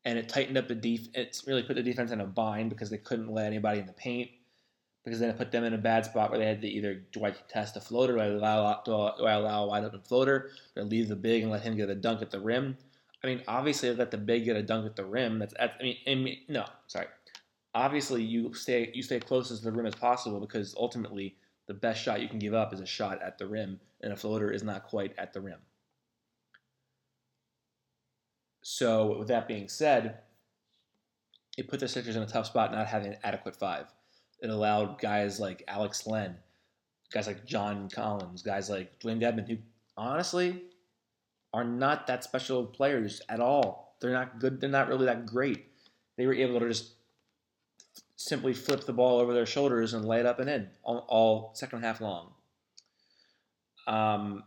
and 0.04 0.18
it 0.18 0.28
tightened 0.28 0.56
up 0.56 0.68
the 0.68 0.76
def. 0.76 1.08
It's 1.14 1.44
really 1.44 1.64
put 1.64 1.74
the 1.74 1.82
defense 1.82 2.12
in 2.12 2.20
a 2.20 2.26
bind 2.26 2.70
because 2.70 2.90
they 2.90 2.98
couldn't 2.98 3.32
let 3.32 3.46
anybody 3.46 3.80
in 3.80 3.86
the 3.86 3.92
paint. 3.92 4.30
Because 5.04 5.18
then 5.18 5.30
it 5.30 5.36
put 5.36 5.50
them 5.50 5.64
in 5.64 5.74
a 5.74 5.78
bad 5.78 6.04
spot 6.04 6.30
where 6.30 6.38
they 6.38 6.46
had 6.46 6.62
to 6.62 6.68
either 6.68 6.94
do 7.10 7.24
I 7.24 7.32
test 7.48 7.76
a 7.76 7.80
floater, 7.80 8.12
do 8.12 8.20
I 8.20 8.26
allow 8.26 8.82
do 8.84 8.94
I 9.26 9.32
allow 9.32 9.64
a 9.64 9.66
wide 9.66 9.82
open 9.82 10.00
floater, 10.02 10.50
or 10.76 10.84
leave 10.84 11.08
the 11.08 11.16
big 11.16 11.42
and 11.42 11.50
let 11.50 11.62
him 11.62 11.76
get 11.76 11.90
a 11.90 11.96
dunk 11.96 12.22
at 12.22 12.30
the 12.30 12.38
rim. 12.38 12.78
I 13.24 13.26
mean, 13.26 13.42
obviously, 13.48 13.92
let 13.92 14.12
the 14.12 14.18
big 14.18 14.44
get 14.44 14.54
a 14.54 14.62
dunk 14.62 14.86
at 14.86 14.94
the 14.94 15.04
rim. 15.04 15.40
That's 15.40 15.54
I 15.58 15.70
mean, 15.82 15.96
I 16.06 16.14
mean, 16.14 16.38
no, 16.48 16.66
sorry. 16.86 17.08
Obviously, 17.74 18.22
you 18.22 18.52
stay 18.54 18.90
you 18.94 19.02
stay 19.02 19.20
closest 19.20 19.62
to 19.62 19.70
the 19.70 19.76
rim 19.76 19.86
as 19.86 19.94
possible 19.94 20.40
because 20.40 20.74
ultimately, 20.78 21.36
the 21.66 21.74
best 21.74 22.02
shot 22.02 22.20
you 22.20 22.28
can 22.28 22.38
give 22.38 22.54
up 22.54 22.74
is 22.74 22.80
a 22.80 22.86
shot 22.86 23.22
at 23.22 23.38
the 23.38 23.46
rim, 23.46 23.80
and 24.00 24.12
a 24.12 24.16
floater 24.16 24.50
is 24.50 24.62
not 24.62 24.84
quite 24.84 25.14
at 25.18 25.32
the 25.32 25.40
rim. 25.40 25.60
So, 28.62 29.18
with 29.18 29.28
that 29.28 29.48
being 29.48 29.68
said, 29.68 30.18
it 31.58 31.68
put 31.68 31.80
the 31.80 31.88
Sixers 31.88 32.16
in 32.16 32.22
a 32.22 32.26
tough 32.26 32.46
spot 32.46 32.72
not 32.72 32.86
having 32.86 33.08
an 33.08 33.18
adequate 33.24 33.56
five. 33.56 33.86
It 34.40 34.50
allowed 34.50 35.00
guys 35.00 35.40
like 35.40 35.62
Alex 35.68 36.06
Len, 36.06 36.36
guys 37.12 37.26
like 37.26 37.44
John 37.46 37.88
Collins, 37.88 38.42
guys 38.42 38.70
like 38.70 38.98
Dewayne 39.00 39.20
Dedmon, 39.20 39.48
who 39.48 39.58
honestly 39.96 40.62
are 41.52 41.64
not 41.64 42.06
that 42.06 42.24
special 42.24 42.64
players 42.66 43.20
at 43.28 43.40
all. 43.40 43.96
They're 44.00 44.12
not 44.12 44.40
good. 44.40 44.60
They're 44.60 44.70
not 44.70 44.88
really 44.88 45.06
that 45.06 45.26
great. 45.26 45.66
They 46.16 46.26
were 46.26 46.34
able 46.34 46.60
to 46.60 46.68
just 46.68 46.94
simply 48.16 48.52
flip 48.52 48.84
the 48.84 48.92
ball 48.92 49.18
over 49.20 49.32
their 49.32 49.46
shoulders 49.46 49.94
and 49.94 50.04
lay 50.04 50.20
it 50.20 50.26
up 50.26 50.38
and 50.38 50.48
in 50.48 50.68
all, 50.82 51.04
all 51.08 51.50
second 51.54 51.82
half 51.82 52.00
long. 52.00 52.32
Um, 53.86 54.44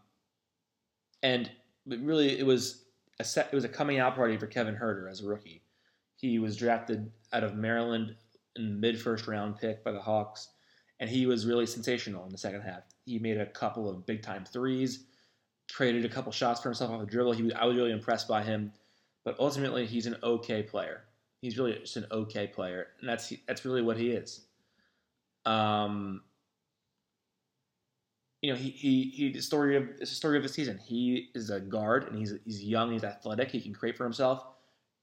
and 1.23 1.49
really, 1.85 2.37
it 2.37 2.45
was 2.45 2.85
a 3.19 3.23
set, 3.23 3.49
it 3.51 3.55
was 3.55 3.63
a 3.63 3.69
coming 3.69 3.99
out 3.99 4.15
party 4.15 4.37
for 4.37 4.47
Kevin 4.47 4.75
Huerter 4.75 5.09
as 5.09 5.21
a 5.21 5.27
rookie. 5.27 5.61
He 6.17 6.39
was 6.39 6.55
drafted 6.55 7.11
out 7.33 7.43
of 7.43 7.55
Maryland 7.55 8.15
in 8.55 8.79
mid 8.79 8.99
first 8.99 9.27
round 9.27 9.57
pick 9.57 9.83
by 9.83 9.91
the 9.91 10.01
Hawks, 10.01 10.49
and 10.99 11.09
he 11.09 11.25
was 11.25 11.45
really 11.45 11.65
sensational 11.65 12.25
in 12.25 12.31
the 12.31 12.37
second 12.37 12.61
half. 12.61 12.83
He 13.05 13.19
made 13.19 13.37
a 13.37 13.45
couple 13.45 13.89
of 13.89 14.05
big 14.05 14.21
time 14.21 14.45
threes, 14.45 15.05
traded 15.67 16.05
a 16.05 16.09
couple 16.09 16.31
shots 16.31 16.61
for 16.61 16.69
himself 16.69 16.91
off 16.91 17.01
the 17.01 17.05
dribble. 17.05 17.33
He 17.33 17.43
was, 17.43 17.53
I 17.53 17.65
was 17.65 17.75
really 17.75 17.91
impressed 17.91 18.27
by 18.27 18.43
him, 18.43 18.71
but 19.23 19.35
ultimately 19.39 19.85
he's 19.85 20.05
an 20.05 20.15
okay 20.23 20.63
player. 20.63 21.03
He's 21.45 21.59
really 21.59 21.77
just 21.77 21.95
an 21.95 22.07
okay 22.11 22.47
player, 22.47 22.87
and 22.99 23.07
that's 23.07 23.31
that's 23.47 23.65
really 23.65 23.83
what 23.83 23.97
he 23.97 24.09
is. 24.09 24.47
Um, 25.45 26.23
you 28.41 28.51
know, 28.51 28.57
he 28.57 28.71
he 28.71 29.03
he 29.15 29.31
the 29.31 29.43
story 29.43 29.77
of 29.77 29.83
it's 29.99 30.09
the 30.09 30.15
story 30.15 30.37
of 30.37 30.43
the 30.43 30.49
season. 30.49 30.79
He 30.83 31.29
is 31.35 31.51
a 31.51 31.59
guard 31.59 32.07
and 32.07 32.17
he's 32.17 32.33
he's 32.45 32.63
young, 32.63 32.91
he's 32.91 33.03
athletic, 33.03 33.51
he 33.51 33.61
can 33.61 33.75
create 33.75 33.95
for 33.95 34.05
himself, 34.05 34.43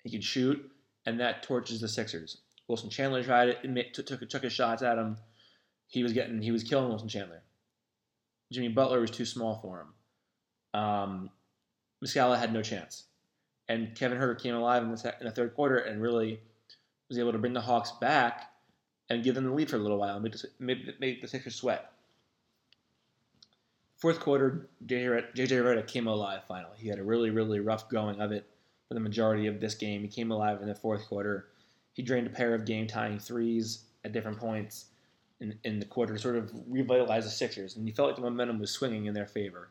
he 0.02 0.10
can 0.10 0.20
shoot, 0.20 0.68
and 1.06 1.20
that 1.20 1.44
torches 1.44 1.80
the 1.80 1.86
Sixers. 1.86 2.38
Wilson 2.66 2.90
Chandler 2.90 3.22
tried 3.22 3.50
it, 3.50 3.94
took 3.94 4.06
took, 4.06 4.28
took 4.28 4.42
his 4.42 4.52
shots 4.52 4.82
at 4.82 4.98
him. 4.98 5.16
He 5.86 6.02
was 6.02 6.12
getting 6.12 6.42
he 6.42 6.50
was 6.50 6.64
killing 6.64 6.88
Wilson 6.88 7.08
Chandler. 7.08 7.44
Jimmy 8.50 8.66
Butler 8.66 9.00
was 9.00 9.12
too 9.12 9.24
small 9.24 9.60
for 9.62 9.82
him. 9.82 10.80
Um, 10.80 11.30
Muscala 12.04 12.36
had 12.36 12.52
no 12.52 12.62
chance, 12.62 13.04
and 13.72 13.94
Kevin 13.94 14.18
Huerter 14.18 14.38
came 14.38 14.54
alive 14.54 14.82
in 14.82 14.90
the, 14.90 15.14
in 15.20 15.26
the 15.26 15.32
third 15.32 15.54
quarter 15.54 15.78
and 15.78 16.02
really 16.02 16.40
was 17.08 17.18
able 17.18 17.32
to 17.32 17.38
bring 17.38 17.54
the 17.54 17.60
Hawks 17.60 17.92
back 17.92 18.52
and 19.08 19.24
give 19.24 19.34
them 19.34 19.44
the 19.44 19.52
lead 19.52 19.70
for 19.70 19.76
a 19.76 19.78
little 19.78 19.98
while 19.98 20.16
and 20.16 20.22
make 20.22 20.32
the, 20.32 20.48
make, 20.58 21.00
make 21.00 21.22
the 21.22 21.28
Sixers 21.28 21.54
sweat. 21.54 21.90
Fourth 23.96 24.20
quarter, 24.20 24.68
JJ 24.84 25.32
Redick 25.34 25.86
came 25.86 26.06
alive 26.06 26.42
finally. 26.46 26.76
He 26.76 26.88
had 26.88 26.98
a 26.98 27.04
really, 27.04 27.30
really 27.30 27.60
rough 27.60 27.88
going 27.88 28.20
of 28.20 28.30
it 28.30 28.46
for 28.88 28.94
the 28.94 29.00
majority 29.00 29.46
of 29.46 29.60
this 29.60 29.74
game. 29.74 30.02
He 30.02 30.08
came 30.08 30.30
alive 30.30 30.60
in 30.60 30.68
the 30.68 30.74
fourth 30.74 31.06
quarter. 31.06 31.48
He 31.94 32.02
drained 32.02 32.26
a 32.26 32.30
pair 32.30 32.54
of 32.54 32.66
game 32.66 32.86
tying 32.86 33.18
threes 33.18 33.84
at 34.04 34.12
different 34.12 34.38
points 34.38 34.86
in, 35.40 35.58
in 35.64 35.78
the 35.78 35.86
quarter 35.86 36.12
to 36.14 36.18
sort 36.18 36.36
of 36.36 36.52
revitalize 36.68 37.24
the 37.24 37.30
Sixers, 37.30 37.76
and 37.76 37.86
he 37.86 37.94
felt 37.94 38.08
like 38.08 38.16
the 38.16 38.22
momentum 38.22 38.58
was 38.58 38.70
swinging 38.70 39.06
in 39.06 39.14
their 39.14 39.26
favor. 39.26 39.70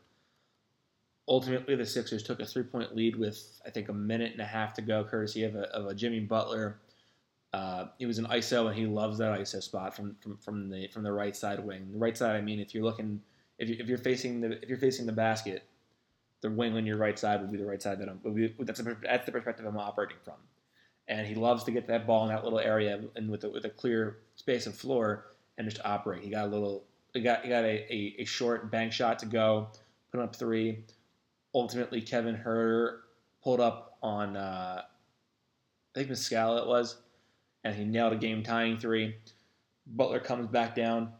Ultimately, 1.32 1.76
the 1.76 1.86
Sixers 1.86 2.22
took 2.22 2.40
a 2.40 2.44
three 2.44 2.62
point 2.62 2.94
lead 2.94 3.16
with, 3.16 3.58
I 3.66 3.70
think, 3.70 3.88
a 3.88 3.94
minute 3.94 4.32
and 4.32 4.40
a 4.42 4.44
half 4.44 4.74
to 4.74 4.82
go, 4.82 5.02
courtesy 5.02 5.44
of 5.44 5.54
a, 5.54 5.62
of 5.74 5.86
a 5.86 5.94
Jimmy 5.94 6.20
Butler. 6.20 6.76
Uh, 7.54 7.86
he 7.98 8.04
was 8.04 8.18
an 8.18 8.26
ISO, 8.26 8.66
and 8.66 8.76
he 8.76 8.84
loves 8.84 9.16
that 9.16 9.40
ISO 9.40 9.62
spot 9.62 9.96
from, 9.96 10.14
from, 10.20 10.36
from 10.36 10.68
the 10.68 10.88
from 10.88 11.02
the 11.02 11.12
right 11.12 11.34
side 11.34 11.64
wing. 11.64 11.88
The 11.90 11.98
right 11.98 12.16
side, 12.18 12.36
I 12.36 12.42
mean, 12.42 12.60
if 12.60 12.74
you're 12.74 12.84
looking 12.84 13.22
if, 13.58 13.70
you, 13.70 13.76
if 13.78 13.88
you're 13.88 13.96
facing 13.96 14.42
the 14.42 14.62
if 14.62 14.68
you're 14.68 14.76
facing 14.76 15.06
the 15.06 15.12
basket, 15.12 15.64
the 16.42 16.50
wing 16.50 16.76
on 16.76 16.84
your 16.84 16.98
right 16.98 17.18
side 17.18 17.40
would 17.40 17.50
be 17.50 17.56
the 17.56 17.64
right 17.64 17.80
side 17.80 17.98
that 18.00 18.10
I'm. 18.10 18.18
Be, 18.34 18.54
that's, 18.58 18.80
a, 18.80 18.96
that's 19.02 19.24
the 19.24 19.32
perspective 19.32 19.64
I'm 19.64 19.78
operating 19.78 20.18
from. 20.22 20.34
And 21.08 21.26
he 21.26 21.34
loves 21.34 21.64
to 21.64 21.70
get 21.70 21.86
that 21.88 22.06
ball 22.06 22.24
in 22.24 22.34
that 22.34 22.44
little 22.44 22.58
area 22.58 23.00
and 23.16 23.30
with 23.30 23.44
a, 23.44 23.48
with 23.48 23.64
a 23.64 23.70
clear 23.70 24.18
space 24.36 24.66
of 24.66 24.74
floor 24.74 25.26
and 25.56 25.68
just 25.68 25.82
operate. 25.84 26.22
He 26.22 26.28
got 26.28 26.44
a 26.44 26.48
little. 26.48 26.84
He 27.14 27.20
got 27.20 27.42
he 27.42 27.48
got 27.48 27.64
a, 27.64 27.94
a, 27.94 28.16
a 28.18 28.24
short 28.24 28.70
bank 28.70 28.92
shot 28.92 29.18
to 29.20 29.26
go, 29.26 29.68
put 30.10 30.20
up 30.20 30.36
three. 30.36 30.84
Ultimately, 31.54 32.00
Kevin 32.00 32.36
Huerter 32.36 32.98
pulled 33.42 33.60
up 33.60 33.98
on 34.02 34.36
uh, 34.36 34.82
I 35.94 35.98
think 35.98 36.10
Muscala 36.10 36.62
it 36.62 36.66
was, 36.66 36.96
and 37.64 37.74
he 37.74 37.84
nailed 37.84 38.14
a 38.14 38.16
game 38.16 38.42
tying 38.42 38.78
three. 38.78 39.16
Butler 39.86 40.20
comes 40.20 40.46
back 40.46 40.74
down, 40.74 41.12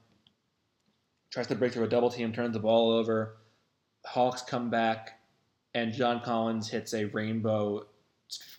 tries 1.31 1.49
to 1.49 1.55
break 1.55 1.73
through 1.73 1.85
a 1.85 1.89
double 1.89 2.11
team, 2.11 2.33
turns 2.33 2.55
the 2.55 2.61
ball 2.61 2.91
over. 2.91 3.37
Hawks 4.07 4.43
come 4.43 4.71
back, 4.71 5.21
and 5.75 5.93
John 5.93 6.21
Collins 6.21 6.69
hits 6.69 6.95
a 6.95 7.05
rainbow 7.07 7.87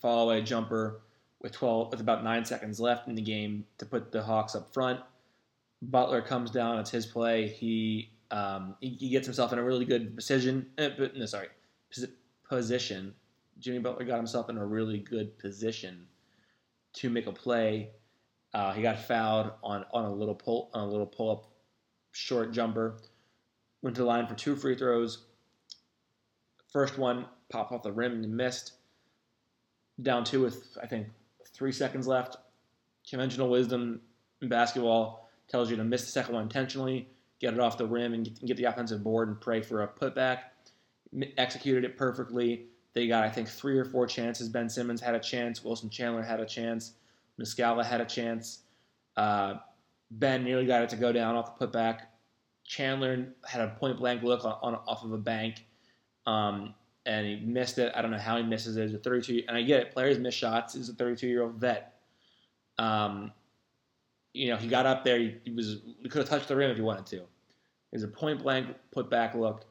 fall 0.02 0.30
away 0.30 0.42
jumper 0.44 1.02
with 1.42 1.52
12 1.52 1.92
with 1.92 2.00
about 2.00 2.24
nine 2.24 2.46
seconds 2.46 2.80
left 2.80 3.08
in 3.08 3.16
the 3.16 3.22
game 3.22 3.66
to 3.80 3.86
put 3.86 4.12
the 4.12 4.22
Hawks 4.22 4.56
up 4.56 4.74
front. 4.74 5.00
Butler 5.82 6.22
comes 6.22 6.52
down. 6.52 6.80
It's 6.80 6.92
his 6.92 7.06
play. 7.06 7.48
He 7.48 8.12
um, 8.32 8.76
he, 8.80 8.90
he, 8.90 9.10
gets 9.10 9.28
himself 9.28 9.54
in 9.54 9.60
a 9.60 9.64
really 9.64 9.86
good 9.86 10.16
position. 10.16 10.68
Uh, 10.78 10.90
no, 11.16 11.26
sorry, 11.26 11.50
position. 12.48 13.14
Jimmy 13.60 13.80
Butler 13.80 14.06
got 14.06 14.18
himself 14.18 14.50
in 14.50 14.58
a 14.58 14.66
really 14.66 15.00
good 15.00 15.38
position 15.38 16.08
to 16.94 17.10
make 17.10 17.28
a 17.28 17.32
play. 17.32 17.92
Uh, 18.54 18.74
he 18.74 18.82
got 18.82 19.00
fouled 19.00 19.52
on, 19.64 19.86
on 19.94 20.06
a 20.06 20.14
little 20.14 20.36
pull 20.36 20.70
on 20.74 20.88
a 20.88 20.90
little 20.90 21.06
pull 21.06 21.32
up 21.32 21.46
short 22.12 22.52
jumper. 22.52 22.98
Went 23.82 23.96
to 23.96 24.02
the 24.02 24.08
line 24.08 24.28
for 24.28 24.36
two 24.36 24.56
free 24.56 24.76
throws. 24.76 25.26
First 26.72 26.98
one 26.98 27.26
popped 27.50 27.72
off 27.72 27.84
the 27.84 27.92
rim 27.92 28.24
and 28.24 28.36
missed. 28.36 28.74
Down 30.02 30.24
two 30.24 30.42
with, 30.42 30.78
I 30.82 30.88
think, 30.88 31.08
three 31.54 31.72
seconds 31.72 32.08
left. 32.08 32.38
Conventional 33.08 33.50
wisdom 33.50 34.02
in 34.42 34.50
basketball 34.50 35.30
tells 35.48 35.70
you 35.70 35.76
to 35.78 35.84
miss 35.84 36.06
the 36.06 36.12
second 36.12 36.34
one 36.34 36.44
intentionally, 36.44 37.10
get 37.40 37.54
it 37.54 37.60
off 37.60 37.78
the 37.78 37.86
rim, 37.86 38.14
and 38.14 38.40
get 38.46 38.58
the 38.58 38.64
offensive 38.64 39.04
board 39.04 39.28
and 39.28 39.40
pray 39.40 39.62
for 39.62 39.84
a 39.84 39.88
putback. 39.88 40.40
Executed 41.38 41.84
it 41.84 41.98
perfectly. 41.98 42.68
They 42.94 43.08
got, 43.08 43.24
I 43.24 43.30
think, 43.30 43.48
three 43.48 43.78
or 43.78 43.86
four 43.86 44.06
chances. 44.08 44.50
Ben 44.50 44.70
Simmons 44.70 45.02
had 45.02 45.16
a 45.16 45.20
chance. 45.20 45.64
Wilson 45.64 45.90
Chandler 45.90 46.22
had 46.22 46.40
a 46.40 46.46
chance. 46.46 46.94
Muscala 47.40 47.84
had 47.84 48.02
a 48.02 48.06
chance. 48.06 48.60
Uh, 49.18 49.56
Ben 50.12 50.44
nearly 50.44 50.66
got 50.66 50.84
it 50.84 50.90
to 50.90 50.96
go 50.96 51.12
down 51.12 51.36
off 51.36 51.58
the 51.58 51.68
putback. 51.68 52.02
Chandler 52.66 53.28
had 53.46 53.62
a 53.62 53.70
point 53.70 53.98
blank 53.98 54.24
look 54.24 54.46
on, 54.46 54.58
on 54.62 54.76
off 54.88 55.04
of 55.04 55.12
a 55.12 55.18
bank, 55.18 55.66
um, 56.26 56.74
and 57.06 57.26
he 57.26 57.36
missed 57.38 57.78
it. 57.78 57.92
I 57.96 58.02
don't 58.02 58.12
know 58.12 58.18
how 58.18 58.38
he 58.38 58.44
misses 58.44 58.78
it. 58.78 58.84
He's 58.84 58.94
a 58.94 59.00
32, 59.00 59.44
and 59.48 59.58
I 59.58 59.64
get 59.64 59.82
it. 59.82 59.92
Players 59.92 60.20
miss 60.20 60.34
shots. 60.34 60.76
He's 60.76 60.90
a 60.90 60.94
32 60.94 61.28
year 61.28 61.44
old 61.44 61.56
vet. 61.56 62.00
Um, 62.78 63.32
you 64.34 64.50
know, 64.50 64.58
he 64.58 64.68
got 64.68 64.86
up 64.86 65.04
there. 65.04 65.20
He, 65.20 65.36
he, 65.44 65.52
was 65.52 65.82
he 66.02 66.10
could 66.10 66.20
have 66.20 66.30
touched 66.30 66.48
the 66.48 66.56
rim 66.56 66.72
if 66.72 66.78
he 66.78 66.84
wanted 66.84 67.06
to. 67.08 67.18
It 67.18 67.98
was 67.98 68.04
a 68.04 68.08
point 68.08 68.42
blank 68.42 68.68
putback 68.96 69.36
look, 69.36 69.66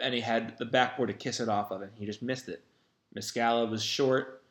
and 0.00 0.14
he 0.14 0.20
had 0.20 0.56
the 0.58 0.64
backboard 0.64 1.08
to 1.08 1.14
kiss 1.14 1.40
it 1.40 1.48
off 1.48 1.70
of, 1.70 1.82
and 1.82 1.92
he 1.94 2.06
just 2.06 2.22
missed 2.22 2.48
it. 2.48 2.62
Muscala 3.16 3.68
was 3.68 3.82
short, 3.82 4.42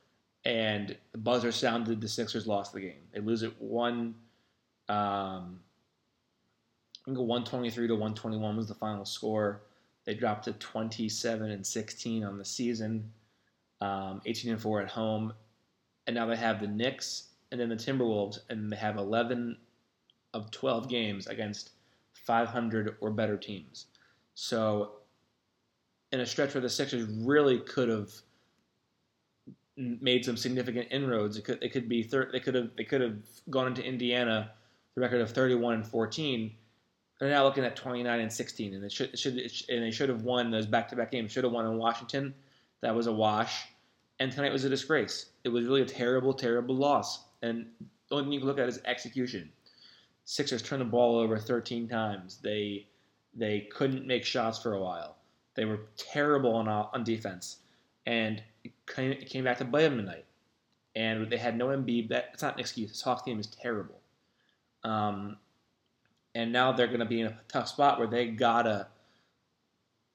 and 0.46 0.96
the 1.12 1.18
buzzer 1.18 1.52
sounded. 1.52 2.02
The 2.02 2.08
Sixers 2.08 2.48
lost 2.48 2.74
the 2.74 2.82
game. 2.82 3.02
They 3.14 3.20
lose 3.20 3.44
it 3.44 3.54
one 3.60 4.16
um, 4.90 5.60
I 7.04 7.06
think 7.06 7.18
123 7.18 7.88
to 7.88 7.94
121 7.94 8.58
was 8.58 8.68
the 8.68 8.76
final 8.76 9.06
score. 9.06 9.62
They 10.06 10.14
dropped 10.14 10.46
to 10.46 10.54
27 10.54 11.52
and 11.52 11.66
16 11.66 12.24
on 12.24 12.38
the 12.38 12.46
season, 12.46 13.12
um, 13.82 14.22
18 14.26 14.52
and 14.52 14.62
4 14.62 14.82
at 14.82 14.90
home, 14.90 15.34
and 16.08 16.16
now 16.16 16.26
they 16.26 16.36
have 16.36 16.60
the 16.60 16.68
Knicks 16.68 17.30
and 17.52 17.60
then 17.60 17.70
the 17.70 17.76
Timberwolves, 17.76 18.40
and 18.50 18.72
they 18.72 18.76
have 18.76 18.98
11 18.98 19.58
of 20.34 20.50
12 20.52 20.90
games 20.90 21.28
against 21.28 21.72
500 22.14 22.98
or 23.00 23.12
better 23.12 23.38
teams. 23.38 23.86
So, 24.34 24.94
in 26.14 26.20
a 26.20 26.26
stretch 26.26 26.54
where 26.54 26.62
the 26.62 26.70
Sixers 26.70 27.08
really 27.10 27.60
could 27.60 27.90
have 27.90 28.12
made 29.76 30.24
some 30.24 30.38
significant 30.38 30.88
inroads, 30.92 31.38
it 31.38 31.44
could 31.44 31.62
it 31.62 31.74
could 31.74 31.90
be 31.90 32.04
thir- 32.04 32.30
they 32.32 32.40
could 32.40 32.54
have 32.54 32.70
they 32.78 32.84
could 32.84 33.02
have 33.02 33.18
gone 33.50 33.68
into 33.68 33.84
Indiana 33.84 34.52
the 34.94 35.02
record 35.02 35.22
of 35.22 35.32
31 35.32 35.74
and 35.74 35.88
14. 35.88 36.56
They're 37.20 37.30
now 37.30 37.44
looking 37.44 37.64
at 37.64 37.76
29 37.76 38.20
and 38.20 38.32
16, 38.32 38.76
and 38.76 38.84
it 38.84 38.92
should, 38.92 39.18
should 39.18 39.34
and 39.70 39.84
they 39.84 39.90
should 39.90 40.10
have 40.10 40.22
won 40.22 40.52
those 40.52 40.68
back-to-back 40.68 41.10
games. 41.10 41.32
Should 41.32 41.46
have 41.46 41.54
won 41.54 41.66
in 41.66 41.78
Washington. 41.78 42.34
That 42.82 42.94
was 42.94 43.08
a 43.08 43.12
wash, 43.12 43.66
and 44.20 44.32
tonight 44.32 44.52
was 44.52 44.66
a 44.66 44.70
disgrace. 44.70 45.28
It 45.44 45.50
was 45.50 45.66
really 45.66 45.82
a 45.82 45.86
terrible, 45.86 46.34
terrible 46.34 46.76
loss. 46.76 47.24
And 47.42 47.66
the 48.10 48.16
only 48.16 48.26
thing 48.26 48.34
you 48.34 48.40
can 48.40 48.48
look 48.48 48.60
at 48.60 48.70
is 48.70 48.80
execution. 48.86 49.50
Sixers 50.26 50.62
turned 50.62 50.82
the 50.82 50.86
ball 50.86 51.18
over 51.18 51.40
13 51.40 51.88
times. 51.88 52.38
They 52.44 52.86
they 53.34 53.62
couldn't 53.74 54.06
make 54.06 54.26
shots 54.26 54.60
for 54.60 54.74
a 54.74 54.80
while. 54.80 55.16
They 55.56 55.66
were 55.66 55.82
terrible 55.98 56.56
on 56.56 56.68
on 56.68 57.04
defense, 57.04 57.58
and 58.06 58.42
it 58.64 58.72
came, 58.88 59.12
it 59.12 59.30
came 59.30 59.44
back 59.44 59.58
to 59.60 59.66
bite 59.66 59.84
them 59.84 59.98
tonight. 59.98 60.26
And 60.96 61.30
they 61.30 61.38
had 61.38 61.58
no 61.58 61.68
Embiid. 61.68 62.10
That's 62.10 62.44
not 62.44 62.56
an 62.56 62.60
excuse. 62.60 62.92
This 62.92 63.02
Hawks 63.02 63.24
team 63.24 63.40
is 63.40 63.48
terrible. 63.48 64.00
Um, 64.84 65.38
and 66.36 66.52
now 66.52 66.72
they're 66.72 66.88
going 66.88 67.00
to 67.00 67.06
be 67.06 67.22
in 67.22 67.28
a 67.28 67.40
tough 67.48 67.68
spot 67.68 68.00
where 68.00 68.08
they 68.08 68.28
gotta 68.28 68.88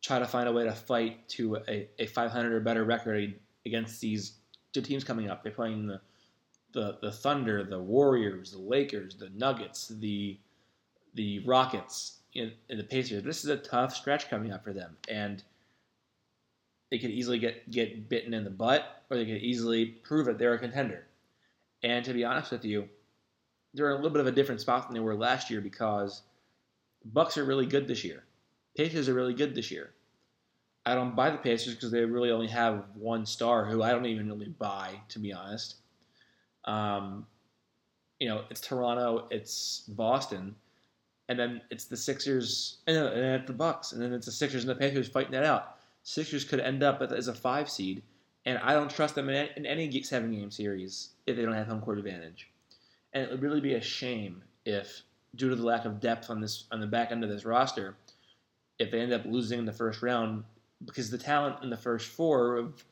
try 0.03 0.19
to 0.19 0.27
find 0.27 0.49
a 0.49 0.53
way 0.53 0.65
to 0.65 0.73
fight 0.73 1.29
to 1.29 1.57
a, 1.69 1.89
a 1.99 2.07
500 2.07 2.53
or 2.53 2.61
better 2.61 2.85
record 2.85 3.35
against 3.67 4.01
these 4.01 4.35
two 4.73 4.83
teams 4.83 5.05
coming 5.05 5.29
up. 5.29 5.43
They're 5.43 5.53
playing 5.53 5.87
the 5.87 6.01
the 6.73 6.99
the 7.01 7.11
Thunder, 7.11 7.65
the 7.65 7.79
Warriors, 7.79 8.53
the 8.53 8.59
Lakers, 8.59 9.17
the 9.17 9.31
Nuggets, 9.31 9.89
the 9.89 10.39
the 11.15 11.41
Rockets, 11.41 12.18
and, 12.39 12.79
the 12.79 12.85
Pacers. 12.85 13.23
This 13.23 13.45
is 13.45 13.51
a 13.51 13.57
tough 13.57 13.95
stretch 13.95 14.29
coming 14.29 14.53
up 14.53 14.65
for 14.65 14.73
them, 14.73 14.97
and 15.09 15.43
they 16.91 16.99
could 16.99 17.11
easily 17.11 17.39
get 17.39 17.71
get 17.71 18.09
bitten 18.09 18.35
in 18.35 18.45
the 18.45 18.51
butt, 18.51 19.03
or 19.11 19.17
they 19.17 19.27
could 19.27 19.43
easily 19.43 19.87
prove 19.87 20.27
that 20.27 20.39
they're 20.39 20.55
a 20.55 20.59
contender. 20.59 21.07
And 21.83 22.05
to 22.05 22.13
be 22.13 22.25
honest 22.25 22.51
with 22.51 22.65
you, 22.65 22.89
they're 23.75 23.91
in 23.91 23.93
a 23.93 23.97
little 23.97 24.11
bit 24.11 24.21
of 24.21 24.27
a 24.27 24.33
different 24.33 24.61
spot 24.61 24.87
than 24.87 24.95
they 24.95 25.01
were 25.01 25.15
last 25.15 25.51
year 25.51 25.61
because 25.61 26.23
Bucks 27.05 27.37
are 27.37 27.45
really 27.45 27.67
good 27.67 27.87
this 27.87 28.05
year. 28.05 28.25
Pacers 28.77 29.09
are 29.09 29.15
really 29.15 29.35
good 29.35 29.55
this 29.55 29.71
year. 29.71 29.91
I 30.87 30.95
don't 30.95 31.15
buy 31.15 31.31
the 31.31 31.39
Pacers 31.39 31.75
because 31.75 31.91
they 31.91 32.05
really 32.05 32.31
only 32.31 32.47
have 32.49 32.85
one 32.95 33.27
star 33.27 33.67
who 33.67 33.83
I 33.83 33.91
don't 33.91 34.07
even 34.07 34.29
really 34.29 34.49
buy, 34.49 35.01
to 35.11 35.19
be 35.19 35.33
honest. 35.33 35.77
Um, 36.65 37.27
you 38.19 38.29
know, 38.29 38.45
it's 38.51 38.61
Toronto, 38.61 39.29
it's 39.31 39.81
Boston, 39.89 40.55
and 41.29 41.39
then 41.39 41.61
it's 41.71 41.85
the 41.85 41.97
Sixers, 41.97 42.79
and 42.87 42.97
then, 42.97 43.45
the 43.47 43.53
Bucks, 43.53 43.93
and 43.93 44.01
then 44.01 44.13
it's 44.13 44.27
the 44.27 44.33
Sixers 44.33 44.65
and 44.65 44.71
the 44.71 44.75
Pacers 44.75 45.09
fighting 45.09 45.33
that 45.33 45.45
out. 45.45 45.77
Sixers 46.03 46.45
could 46.45 46.61
end 46.61 46.83
up 46.83 47.03
as 47.03 47.29
a 47.29 47.35
five 47.35 47.69
seed, 47.69 48.03
and 48.47 48.59
I 48.59 48.73
don't 48.73 48.91
trust 48.91 49.15
them 49.15 49.29
in 49.29 49.67
any 49.67 50.03
seven 50.03 50.33
game 50.33 50.51
series 50.51 51.11
if 51.27 51.37
they 51.37 51.43
don't 51.43 51.55
have 51.55 51.67
home 51.67 51.81
court 51.81 51.99
advantage. 51.99 52.49
And 53.13 53.25
it 53.25 53.31
would 53.31 53.43
really 53.43 53.61
be 53.61 53.75
a 53.75 53.81
shame 53.81 54.43
if, 54.65 55.03
due 55.35 55.51
to 55.51 55.57
the 55.57 55.65
lack 55.65 55.85
of 55.85 56.01
depth 56.01 56.31
on 56.31 56.41
this 56.41 56.65
on 56.73 56.81
the 56.81 56.87
back 56.87 57.13
end 57.13 57.25
of 57.25 57.31
this 57.31 57.45
roster, 57.45 57.97
if 58.79 58.91
they 58.91 59.01
end 59.01 59.13
up 59.13 59.25
losing 59.27 59.59
in 59.59 59.65
the 59.67 59.73
first 59.73 60.03
round 60.03 60.45
because 60.85 61.11
the 61.11 61.19
talent 61.19 61.57
in 61.63 61.71
the 61.71 61.77
first 61.77 62.09
four 62.09 62.57
of 62.57 62.85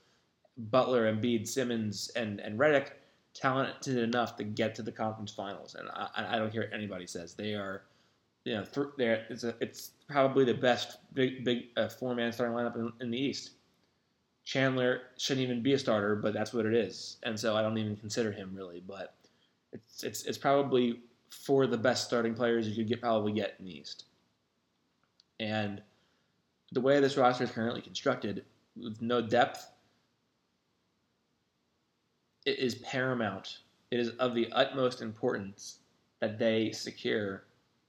Butler, 0.59 1.07
and 1.07 1.23
Embiid, 1.23 1.47
Simmons, 1.47 2.11
and 2.17 2.41
and 2.41 2.59
Redick 2.59 2.91
talented 3.35 3.99
enough 3.99 4.37
to 4.37 4.45
get 4.45 4.75
to 4.77 4.83
the 4.83 4.93
conference 4.93 5.33
finals, 5.33 5.75
and 5.75 5.89
I, 5.91 6.09
I 6.17 6.39
don't 6.39 6.55
what 6.55 6.73
anybody 6.73 7.07
says 7.07 7.35
they 7.35 7.55
are. 7.55 7.83
You 8.47 8.55
know, 8.55 8.65
th- 8.65 9.21
it's 9.29 9.43
a, 9.43 9.57
it's 9.61 9.91
probably 10.09 10.45
the 10.45 10.55
best 10.55 10.99
big 11.15 11.45
big 11.45 11.65
uh, 11.77 11.89
four 11.89 12.15
man 12.15 12.31
starting 12.31 12.57
lineup 12.57 12.77
in, 12.77 12.93
in 13.01 13.11
the 13.11 13.19
East. 13.19 13.51
Chandler 14.45 15.01
shouldn't 15.19 15.43
even 15.43 15.65
be 15.65 15.73
a 15.73 15.79
starter, 15.79 16.15
but 16.15 16.33
that's 16.33 16.55
what 16.55 16.65
it 16.65 16.73
is, 16.73 17.17
and 17.25 17.39
so 17.39 17.57
I 17.57 17.63
don't 17.63 17.77
even 17.77 17.97
consider 17.97 18.31
him 18.31 18.53
really. 18.55 18.81
But 18.87 19.17
it's 19.73 20.05
it's 20.05 20.25
it's 20.27 20.39
probably 20.39 21.01
four 21.29 21.65
of 21.65 21.73
the 21.73 21.77
best 21.77 22.05
starting 22.05 22.35
players 22.35 22.69
you 22.69 22.77
could 22.77 22.87
get 22.87 23.01
probably 23.01 23.33
get 23.33 23.57
in 23.59 23.65
the 23.65 23.77
East. 23.77 24.05
And 25.41 25.83
the 26.71 26.81
way 26.81 27.01
this 27.01 27.17
roster 27.17 27.43
is 27.43 27.51
currently 27.51 27.83
constructed, 27.83 28.45
with 28.81 29.03
no 29.03 29.21
depth, 29.21 29.73
it 32.45 32.61
is 32.61 32.77
paramount. 32.77 33.59
It 33.91 33.99
is 33.99 34.11
of 34.11 34.37
the 34.37 34.53
utmost 34.53 35.03
importance 35.03 35.81
that 36.21 36.39
they 36.39 36.71
secure 36.71 37.43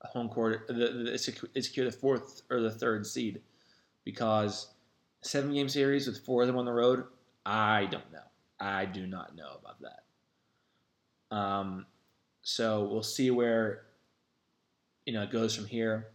home 0.05 0.29
court, 0.29 0.67
the, 0.67 0.73
the, 1.11 1.17
secure 1.17 1.85
the 1.85 1.95
fourth 1.95 2.43
or 2.49 2.61
the 2.61 2.71
third 2.71 3.05
seed, 3.05 3.41
because 4.05 4.73
seven 5.21 5.53
game 5.53 5.69
series 5.69 6.07
with 6.07 6.23
four 6.25 6.41
of 6.41 6.47
them 6.47 6.57
on 6.57 6.65
the 6.65 6.71
road, 6.71 7.03
I 7.45 7.85
don't 7.85 8.11
know. 8.11 8.19
I 8.59 8.85
do 8.85 9.05
not 9.07 9.35
know 9.35 9.57
about 9.59 9.81
that. 9.81 11.35
Um, 11.35 11.85
so 12.41 12.85
we'll 12.85 13.03
see 13.03 13.31
where 13.31 13.83
you 15.05 15.13
know 15.13 15.23
it 15.23 15.31
goes 15.31 15.55
from 15.55 15.65
here. 15.65 16.07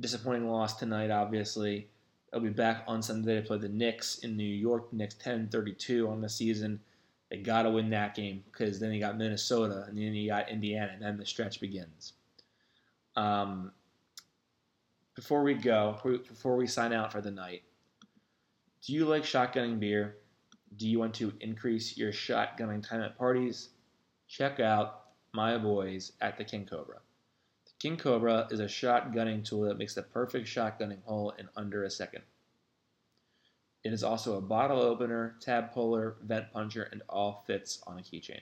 Disappointing 0.00 0.48
loss 0.48 0.76
tonight, 0.76 1.10
obviously. 1.10 1.88
They'll 2.30 2.40
be 2.40 2.50
back 2.50 2.84
on 2.86 3.02
Sunday 3.02 3.36
to 3.36 3.42
play 3.42 3.58
the 3.58 3.68
Knicks 3.68 4.18
in 4.18 4.36
New 4.36 4.44
York. 4.44 4.90
The 4.90 4.96
Knicks 4.96 5.16
10-32 5.16 6.08
on 6.08 6.22
the 6.22 6.28
season. 6.28 6.80
They 7.30 7.38
got 7.38 7.62
to 7.62 7.70
win 7.70 7.90
that 7.90 8.14
game 8.14 8.42
because 8.50 8.80
then 8.80 8.92
you 8.92 9.00
got 9.00 9.18
Minnesota 9.18 9.84
and 9.86 9.96
then 9.96 10.14
you 10.14 10.30
got 10.30 10.48
Indiana, 10.48 10.92
and 10.94 11.02
then 11.02 11.18
the 11.18 11.26
stretch 11.26 11.60
begins. 11.60 12.14
Um, 13.16 13.72
before 15.14 15.42
we 15.42 15.54
go, 15.54 15.98
before 16.02 16.56
we 16.56 16.66
sign 16.66 16.92
out 16.92 17.12
for 17.12 17.20
the 17.20 17.30
night, 17.30 17.62
do 18.86 18.92
you 18.92 19.04
like 19.04 19.22
shotgunning 19.22 19.78
beer? 19.78 20.16
Do 20.76 20.88
you 20.88 20.98
want 20.98 21.14
to 21.14 21.32
increase 21.40 21.96
your 21.96 22.12
shotgunning 22.12 22.86
time 22.86 23.02
at 23.02 23.18
parties? 23.18 23.70
check 24.32 24.60
out 24.60 25.02
my 25.34 25.58
boys 25.58 26.12
at 26.22 26.38
the 26.38 26.44
King 26.44 26.64
Cobra. 26.64 27.00
The 27.66 27.72
King 27.78 27.98
Cobra 27.98 28.48
is 28.50 28.60
a 28.60 28.64
shotgunning 28.64 29.44
tool 29.44 29.64
that 29.64 29.76
makes 29.76 29.94
the 29.94 30.02
perfect 30.02 30.48
shotgunning 30.48 31.02
hole 31.04 31.34
in 31.38 31.50
under 31.54 31.84
a 31.84 31.90
second. 31.90 32.22
It 33.84 33.92
is 33.92 34.02
also 34.02 34.38
a 34.38 34.40
bottle 34.40 34.80
opener, 34.80 35.36
tab 35.40 35.72
puller, 35.72 36.16
vent 36.22 36.50
puncher, 36.50 36.88
and 36.92 37.02
all 37.10 37.44
fits 37.46 37.82
on 37.86 37.98
a 37.98 38.02
keychain. 38.02 38.40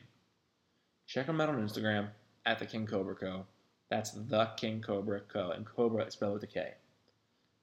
Check 1.08 1.26
them 1.26 1.40
out 1.40 1.48
on 1.48 1.60
Instagram 1.60 2.10
at 2.46 2.60
the 2.60 2.66
King 2.66 2.86
Cobra 2.86 3.16
Co. 3.16 3.46
That's 3.90 4.12
the 4.12 4.52
King 4.56 4.80
Cobra 4.80 5.20
Co. 5.20 5.50
and 5.50 5.66
Cobra 5.66 6.04
is 6.04 6.14
spelled 6.14 6.34
with 6.34 6.44
a 6.44 6.46
K. 6.46 6.74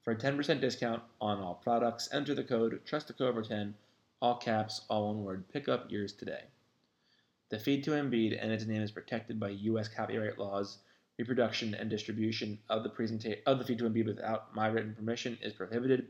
For 0.03 0.11
a 0.11 0.17
10% 0.17 0.59
discount 0.59 1.01
on 1.21 1.39
all 1.39 1.55
products, 1.55 2.09
enter 2.11 2.35
the 2.35 2.43
code 2.43 2.81
TrustTheCobra10, 2.85 3.73
all 4.21 4.35
caps, 4.37 4.81
all 4.89 5.07
one 5.07 5.23
word. 5.23 5.47
Pick 5.51 5.69
up 5.69 5.89
yours 5.89 6.11
today. 6.11 6.43
The 7.49 7.59
feed 7.59 7.85
to 7.85 7.91
Embiid 7.91 8.37
and 8.41 8.51
its 8.51 8.65
name 8.65 8.81
is 8.81 8.91
protected 8.91 9.39
by 9.39 9.49
U.S. 9.49 9.87
copyright 9.87 10.37
laws. 10.37 10.79
Reproduction 11.17 11.73
and 11.73 11.89
distribution 11.89 12.59
of 12.69 12.83
the 12.83 12.89
presenta- 12.89 13.41
of 13.45 13.57
the 13.57 13.65
feed 13.65 13.79
to 13.79 13.89
Embiid 13.89 14.05
without 14.05 14.53
my 14.53 14.67
written 14.67 14.93
permission 14.93 15.37
is 15.41 15.53
prohibited. 15.53 16.07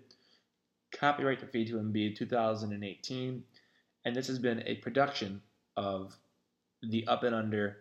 Copyright 0.92 1.40
to 1.42 1.46
feed 1.46 1.68
to 1.68 1.76
Embiid 1.76 2.16
2018, 2.16 3.44
and 4.04 4.16
this 4.16 4.28
has 4.28 4.40
been 4.40 4.64
a 4.66 4.76
production 4.76 5.42
of 5.76 6.18
the 6.82 7.06
Up 7.08 7.24
and 7.24 7.36
Under 7.36 7.78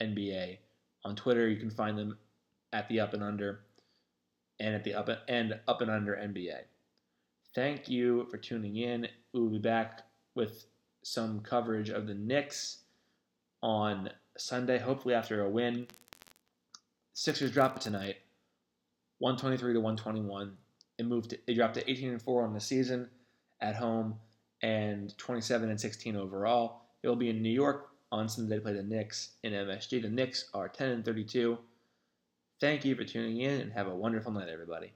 NBA. 0.00 0.58
On 1.04 1.16
Twitter, 1.16 1.48
you 1.48 1.56
can 1.56 1.70
find 1.70 1.96
them 1.96 2.18
at 2.72 2.88
the 2.88 3.00
Up 3.00 3.14
and 3.14 3.22
Under 3.22 3.60
and 4.58 4.74
at 4.74 4.84
the 4.84 4.94
Up 4.94 5.08
and 5.28 5.58
Up 5.66 5.80
and 5.80 5.90
Under 5.90 6.14
NBA. 6.14 6.58
Thank 7.54 7.88
you 7.88 8.26
for 8.30 8.36
tuning 8.36 8.76
in. 8.76 9.08
We 9.32 9.40
will 9.40 9.50
be 9.50 9.58
back 9.58 10.02
with 10.34 10.66
some 11.02 11.40
coverage 11.40 11.88
of 11.88 12.06
the 12.06 12.14
Knicks 12.14 12.78
on 13.62 14.10
Sunday, 14.36 14.78
hopefully 14.78 15.14
after 15.14 15.42
a 15.42 15.48
win. 15.48 15.86
Sixers 17.14 17.50
drop 17.50 17.76
it 17.76 17.82
tonight, 17.82 18.16
123 19.18 19.74
to 19.74 19.80
121. 19.80 20.56
It 20.98 21.06
moved. 21.06 21.34
They 21.46 21.54
dropped 21.54 21.74
to 21.74 21.90
18 21.90 22.10
and 22.10 22.22
4 22.22 22.44
on 22.44 22.54
the 22.54 22.60
season 22.60 23.08
at 23.60 23.74
home, 23.74 24.14
and 24.62 25.16
27 25.18 25.70
and 25.70 25.80
16 25.80 26.16
overall. 26.16 26.82
It 27.02 27.08
will 27.08 27.16
be 27.16 27.30
in 27.30 27.42
New 27.42 27.50
York 27.50 27.89
on 28.12 28.28
Sunday 28.28 28.56
to 28.56 28.60
play 28.60 28.72
the 28.72 28.82
Knicks 28.82 29.30
in 29.42 29.52
MSG. 29.52 30.02
The 30.02 30.08
Knicks 30.08 30.50
are 30.54 30.68
10 30.68 30.90
and 30.90 31.04
32. 31.04 31.58
Thank 32.60 32.84
you 32.84 32.94
for 32.94 33.04
tuning 33.04 33.40
in, 33.40 33.60
and 33.60 33.72
have 33.72 33.86
a 33.86 33.94
wonderful 33.94 34.32
night, 34.32 34.48
everybody. 34.48 34.92